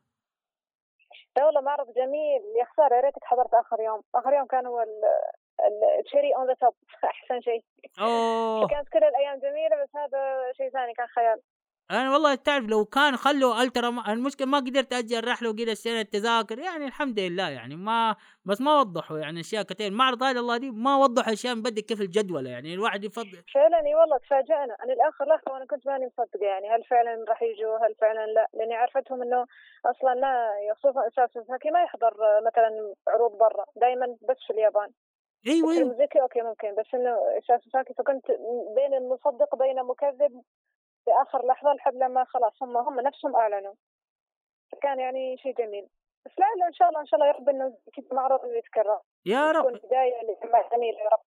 [1.37, 2.43] لا والله معرض جميل.
[2.61, 4.03] يا خسارة يا ريتك حضرت آخر يوم.
[4.15, 4.85] آخر يوم كان هو
[5.99, 7.63] ال cherry on the top أحسن شيء.
[8.01, 8.69] أوه.
[8.69, 11.41] كانت كل الأيام جميلة بس هذا شيء ثاني كان خيال.
[11.91, 16.07] أنا والله تعرف لو كان خلوا الترا مان المشكلة ما قدرت أجي الرحله وكذا اشتريت
[16.07, 20.57] التذاكر يعني الحمد لله يعني ما بس ما وضحوا يعني أشياء كثير معرض هذا الله
[20.57, 23.45] دي ما وضحوا أشياء مبدئ كيف الجدول يعني الواحد يفضل.
[23.55, 27.43] فعلا إي والله تفاجئنا أنا الآخر لحظة وأنا كنت ماني مصدقة يعني هل فعلا راح
[27.43, 29.47] يجوا هل فعلا لا؟ لأني عرفتهم إنه
[29.87, 31.31] أصلا لا خصوصا أساس
[31.73, 32.15] ما يحضر
[32.47, 34.89] مثلا عروض برا دائما بس في اليابان.
[35.47, 36.09] أيوه أيوه.
[36.22, 37.16] أوكي ممكن بس إنه
[37.72, 38.26] ساكي فكنت
[38.74, 40.43] بين المصدق بين مكذب
[41.05, 43.74] في اخر لحظة لحد لما خلاص هم هم نفسهم أعلنوا.
[44.72, 45.88] فكان يعني شيء جميل.
[46.26, 49.01] بس لعل إن شاء الله إن شاء الله يا رب إنه كذا معرض يتكرر.
[49.26, 49.66] يا رب.
[49.66, 50.12] بداية
[50.72, 51.24] جميلة يا رب.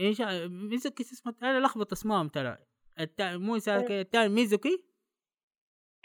[0.00, 0.48] إن شاء الله.
[0.48, 2.56] ميزوكي اسمه؟ أنا لخبط اسمهم ترى.
[3.20, 4.93] مو الثاني ميزوكي.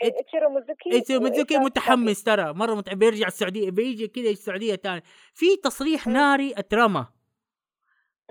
[0.02, 2.54] اتشيرو ميزوكي اتشيرو ميزوكي متحمس ترى.
[2.54, 7.08] مرة متحمس بيرجع السعودية بيجي كذا السعودية ثاني في تصريح ناري أترمى.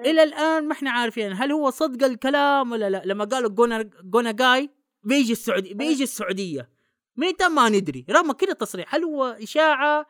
[0.00, 1.32] إلى الآن ما إحنا عارفين.
[1.32, 4.70] هل هو صدق الكلام ولا لا؟ لما قالوا جونا جونا جاي
[5.02, 6.70] بيجي السعوديه بيجي السعودية.
[7.16, 8.06] متى ما ندري.
[8.10, 8.94] رغم كذا تصريح.
[8.94, 10.06] هل هو إشاعة؟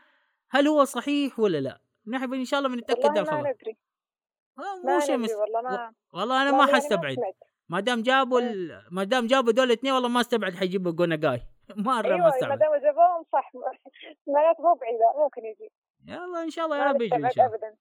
[0.51, 3.77] هل هو صحيح ولا لا؟ نحن إن شاء الله بنتأكد الخبر ما ندري.
[4.85, 5.17] مو شيء.
[5.17, 7.17] والله ما والله أنا ما حستبعد
[7.69, 8.83] ما دام جابوا ال...
[8.91, 11.41] ما دام جابوا دول الاثنين والله ما استبعد حيجيبوا جونا جاي
[11.87, 13.53] مره أيوة ما استبعد ما دام جابوهم صح
[14.27, 15.71] معناته مو بعيدة ممكن يجي.
[16.07, 17.57] يلا إن شاء الله يا رب يجي إن شاء الله.
[17.57, 17.77] ابدا.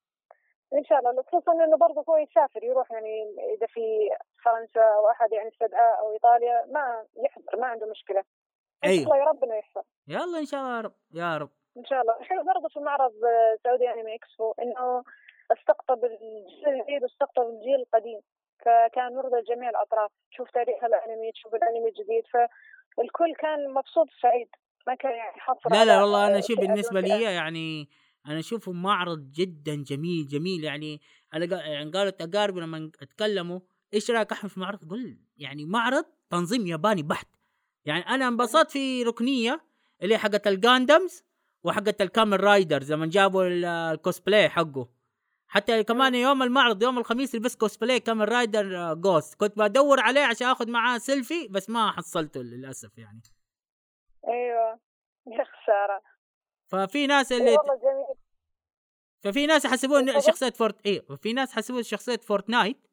[0.74, 3.24] إن شاء الله خصوصا إنه برضه هو يسافر يروح يعني
[3.58, 4.10] إذا في
[4.46, 8.24] فرنسا أو أحد يعني استدعاء أو إيطاليا ما يحضر ما عنده مشكلة.
[8.86, 11.50] إن شاء الله يا رب انه يحصل يلا إن شاء الله يا رب يا رب.
[11.78, 12.18] إن شاء الله.
[12.20, 13.14] الحين برضه في معرض
[13.64, 15.04] سعودي أنمي إكسبو إنه
[15.52, 18.22] استقطب الجيل الجديد واستقطب الجيل القديم.
[18.66, 20.12] فكان يرضى جميع الأطراف.
[20.32, 24.48] تشوف تاريخ الأنمي تشوف الأنمي الجديد فالكل كان مبسوط سعيد.
[24.88, 27.90] ما كان يعني حصر لا لا والله أنا شوف بالنسبة لي يعني
[28.28, 30.64] أنا أشوفه معرض جدا جميل جميل.
[30.64, 31.02] يعني
[31.34, 33.60] أنا يعني قالوا أقاربي لما اتكلموا
[33.94, 37.28] إيش رأيك أحمد في المعرض؟ قل يعني معرض تنظيم ياباني بحت.
[37.86, 39.62] يعني أنا انبسطت في ركنية
[40.04, 41.24] اللي حقت ال Gundams
[41.64, 43.44] وحقت ال Kamen Riders لما جابوا
[43.94, 44.97] الكوسبلاي حقه.
[45.48, 50.48] حتى كمان يوم المعرض يوم الخميس لبس كوسبلاي كامل رايدر جوست كنت بدور عليه عشان
[50.48, 53.22] آخذ معاه سيلفي بس ما حصلته للأسف يعني.
[54.28, 54.80] أيوه.
[55.28, 56.02] يا خسارة.
[56.68, 58.18] ففي ناس اللي والله جميل.
[59.24, 62.88] ففي ناس يحسبون شخصية فورت إيه في ناس يحسبون شخصية فورتنايت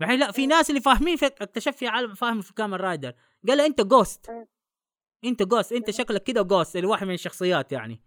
[0.00, 3.14] بعدين لا في ناس اللي فاهمين في اكتشف في عالم فاهم في كامن رايدر.
[3.48, 4.30] قال له أنت جوست
[5.24, 8.00] أنت جوست أنت شكلك كده جوست اللي واحد من الشخصيات يعني.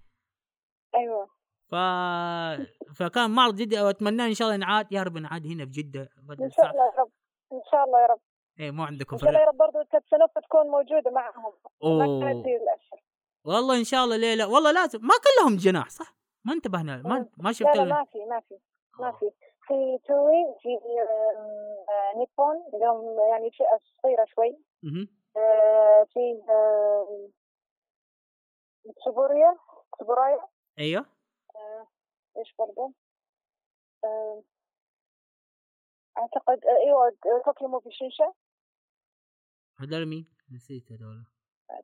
[0.95, 1.36] أيوه.
[1.71, 1.75] ف...
[2.99, 6.09] فكان معرض جدا واتمنى إن شاء الله ينعاد يا رب ينعاد هنا في جدة.
[6.41, 7.11] إن شاء الله يا رب
[7.53, 8.19] إن شاء الله يا رب.
[8.59, 11.53] إيه مو عندكم إن شاء الله يا رب برضه تتسنف تكون موجودة معهم.
[11.83, 12.07] أوه.
[13.45, 16.15] والله إن شاء الله ليه لا والله لازم ما كلهم جناح صح؟
[16.45, 18.55] ما انتبهنا ما ما شفت لا, لا ما في ما في
[18.99, 19.31] ما في.
[19.67, 24.57] في توي في آه، نيبون لهم يعني فئة صغيرة شوي.
[25.37, 26.41] آه، في
[28.95, 29.57] تسوبوريا
[29.93, 30.39] تسوبورايا
[30.79, 31.01] أيوه.
[31.01, 31.16] آه،
[32.37, 32.93] إيش برضه؟
[36.17, 38.33] أعتقد إيوه توكيو موفي شينشا.
[39.79, 41.25] هذول مين؟ نسيت هذول.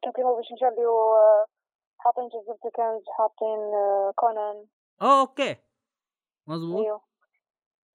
[0.04, 1.16] توكيو موفي شينشا اللي هو
[1.98, 4.68] حاطين جزيرة كنز حاطين آه، كونان.
[5.02, 5.56] آه okay.
[6.48, 6.86] مظبوط.
[6.86, 7.02] إيوه.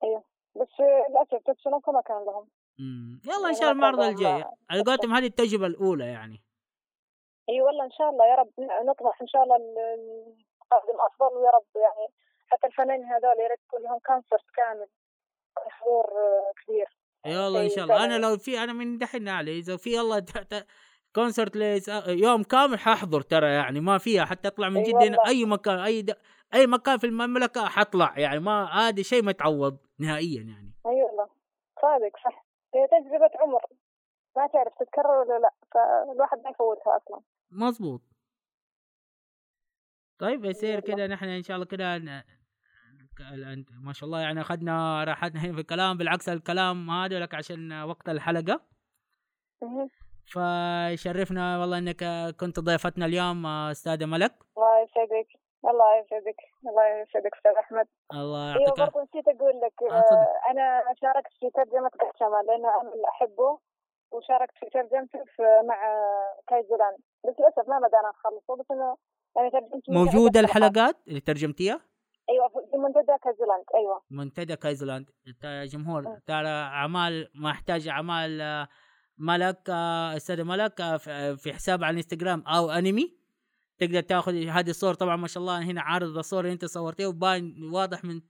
[0.04, 0.24] إيوه.
[0.56, 2.48] بس للأسف تتسونوكو ما كان لهم.
[2.80, 6.42] امم يلا إن يعني شاء الله المعرض الجاي على قولتهم هذه التجربة الأولى يعني.
[7.48, 8.52] إي والله إن شاء الله يا رب
[8.86, 12.14] نطمح إن شاء الله القادم أفضل ويا رب يعني
[12.48, 14.86] حتى الفنانين هذول يا ريت يكون لهم concert كامل
[15.56, 16.98] حضور آه، كبير.
[17.26, 18.04] يلا إن شاء الله.
[18.04, 20.24] أنا لو في أنا من دحين علي إذا في الله
[21.14, 24.24] كونسرت ليس يوم كامل حاحضر ترى يعني ما فيها.
[24.24, 26.16] حتى أطلع من جده أي مكان أي د...
[26.54, 30.72] أي مكان في المملكة حطلع يعني ما هذا شيء ما يتعوض نهائيا يعني.
[30.86, 31.28] إي والله.
[31.82, 32.46] صادق صح.
[32.74, 33.62] هي تجربة عمر.
[34.36, 37.20] ما تعرف تتكرر ولا لا فالواحد ما يفوتها أصلا.
[37.50, 38.02] مظبوط
[40.18, 41.98] طيب يصير كذا نحن إن شاء الله كذا
[43.84, 45.96] ما شاء الله يعني أخذنا راحتنا هنا في الكلام.
[45.96, 48.60] بالعكس الكلام هذا لك عشان وقت الحلقة.
[50.32, 52.04] فشرفنا والله إنك
[52.40, 54.34] كنت ضيفتنا اليوم أستاذة ملك.
[54.56, 55.28] الله يسعدك.
[55.64, 56.40] الله يسعدك.
[56.68, 57.86] الله يسعدك أستاذ أحمد.
[58.12, 59.94] الله أيوه يعطيك برضه نسيت أقول لك آه،.
[59.94, 63.58] آه أنا شاركت في ترجمة قحشمه لأنه عمل أحبه
[64.12, 65.24] وشاركت في ترجمته
[65.68, 65.78] مع
[66.48, 68.96] كايزولاند بس للأسف ما بدانا نخلصه بس إنه
[69.36, 70.36] يعني ترجمت حلقات.
[70.36, 71.80] الحلقات اللي ترجمتيها؟
[72.30, 74.02] أيوه في منتدى كايزولاند أيوه.
[74.10, 75.10] منتدى كايزولاند
[75.44, 76.18] جمهور مم.
[76.26, 78.68] ترى أعمال ما احتاج أعمال آه،
[79.18, 83.18] ملك آه، أستاذ ملك آه، في- حساب على الإنستغرام أو أنمي.
[83.78, 84.94] تقدر تاخذ هذه الصور.
[84.94, 88.20] طبعا ما شاء الله هنا عارض الصور اللي أنت صورتيها وباين واضح من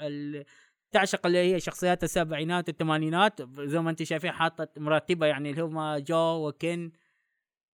[0.00, 0.44] ال-
[0.92, 5.96] تعشق اللي هي شخصيات السبعينات والثمانينات زي ما انت شايفين حاطة مرتبة يعني اللي هم
[5.96, 6.92] جو وكن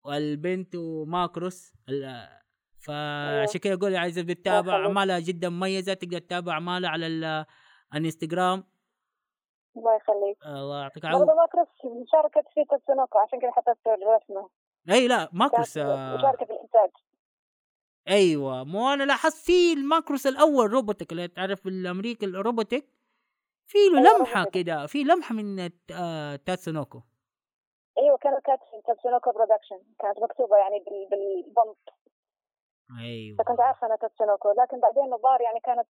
[0.04, 1.72] والبنت وماكروس
[2.86, 4.72] فعشان كذا أقول عايز بتتابع.
[4.72, 7.44] أعمالها جدا مميزة تقدر تتابع أعمالها على ال-
[7.94, 8.64] الإنستغرام.
[9.76, 10.38] الله يخليك.
[10.46, 11.34] الله يعطيك برضه العافية.
[11.40, 11.68] ماكروس
[12.12, 14.50] شاركت في تاتسونوكو عشان كذا حطيت الرسمة.
[14.90, 16.90] إي لا ماكروس آه، مشاركة في الإنتاج.
[18.08, 18.64] أيوه.
[18.64, 22.84] مو أنا لاحظت في الماكروس الأول روبوتك اللي تعرف الامريكي الروبوتك؟
[23.66, 24.44] في له أيوة، لمحة.
[24.44, 27.00] كده في لمحة من آه، تاتسونوكو
[27.98, 31.78] أيوه كانت كاتبه تاتسونوكو production كانت مكتوبة يعني بال- بالبنط
[33.00, 33.36] أيوه.
[33.36, 35.86] فكنت عارفة أنها تاتسونوكو لكن بعدين الظاهر يعني كانت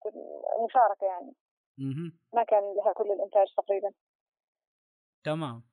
[0.65, 1.33] مشاركة يعني.
[1.77, 2.17] مهم.
[2.33, 3.91] ما كان لها كل الإنتاج تقريبا.
[5.23, 5.63] تمام.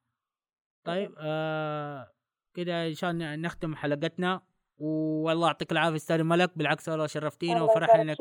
[0.85, 2.11] طيب آه
[2.55, 4.41] كده ان شاء الله نختم حلقتنا
[4.79, 8.19] والله يعطيك العافية أستاذ ملك بالعكس والله شرفتينا وفرحنا انك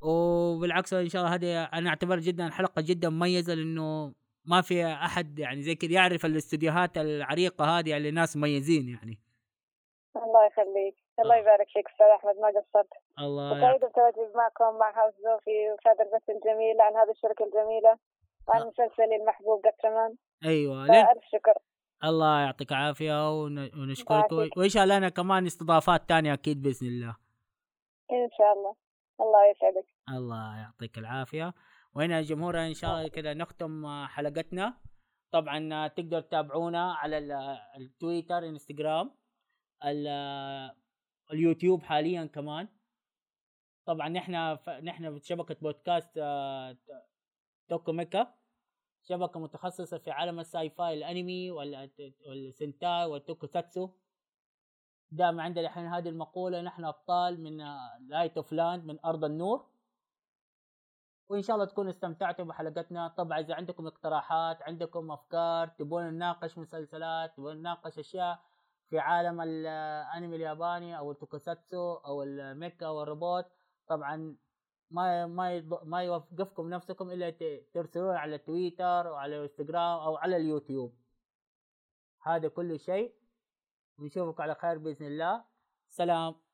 [0.00, 5.38] وبالعكس إن شاء الله هذه أنا أعتبر جدا حلقة جدا مميزة لأنه ما في أحد
[5.38, 9.18] يعني زي كذا يعرف الاستديوهات العريقة هذه اللي ناس مميزين يعني.
[10.30, 10.96] الله يخليك.
[11.20, 15.88] الله يبارك فيك أستاذ أحمد ما قصرت؟ الله وسعيدة بتواجدي معكم مع هاوس زوفي وفي
[15.88, 17.98] هذا البث الجميل عن هذه الشركة الجميلة؟
[18.48, 18.64] وعن آه.
[18.66, 20.14] مسلسلي المحبوب قترمان
[20.44, 21.54] أيوه فألف شكر.
[22.04, 24.56] الله يعطيك ون- ونشكرك.
[24.56, 27.16] وإن شاء الله لنا كمان استضافات تانية أكيد بإذن الله.
[28.12, 28.74] إن شاء الله.
[29.20, 29.86] الله يسعدك.
[30.08, 31.52] الله يعطيك العافية.
[31.94, 34.74] وهنا يا جمهور إن شاء الله كده نختم آه، حلقتنا.
[35.32, 39.06] طبعا آه، تقدر تتابعونا على ال- التويتر إنستغرام.
[39.06, 39.19] آه،
[41.32, 42.68] اليوتيوب حاليا كمان.
[43.86, 44.70] طبعا نحن ف...
[44.70, 46.76] نحن في شبكة بودكاست آه،
[47.68, 48.34] توكو ميكا.
[49.02, 51.90] شبكة متخصصة في عالم ال sci-fi الأنمي وال-
[52.26, 53.90] والسنتاي والتوكو ساتسو.
[55.10, 57.56] دائما عندنا الحين هذه المقولة نحن أبطال من
[58.08, 59.70] Light of Land من أرض النور.
[61.28, 63.08] وإن شاء الله تكونوا استمتعتوا بحلقتنا.
[63.08, 68.49] طبعا إذا عندكم اقتراحات عندكم أفكار تبون نناقش مسلسلات تبون نناقش أشياء
[68.90, 73.46] في عالم الأنمي الياباني أو التوكوساتسو أو الميكا أو الروبوت
[73.88, 74.36] طبعا
[74.90, 77.30] ما ما ما يوقفكم نفسكم إلا
[77.74, 80.94] ترسلون على تويتر وعلى الانستغرام أو على اليوتيوب.
[82.22, 83.14] هذا كل شيء.
[83.98, 85.44] ونشوفك على خير بإذن الله.
[85.88, 86.49] سلام.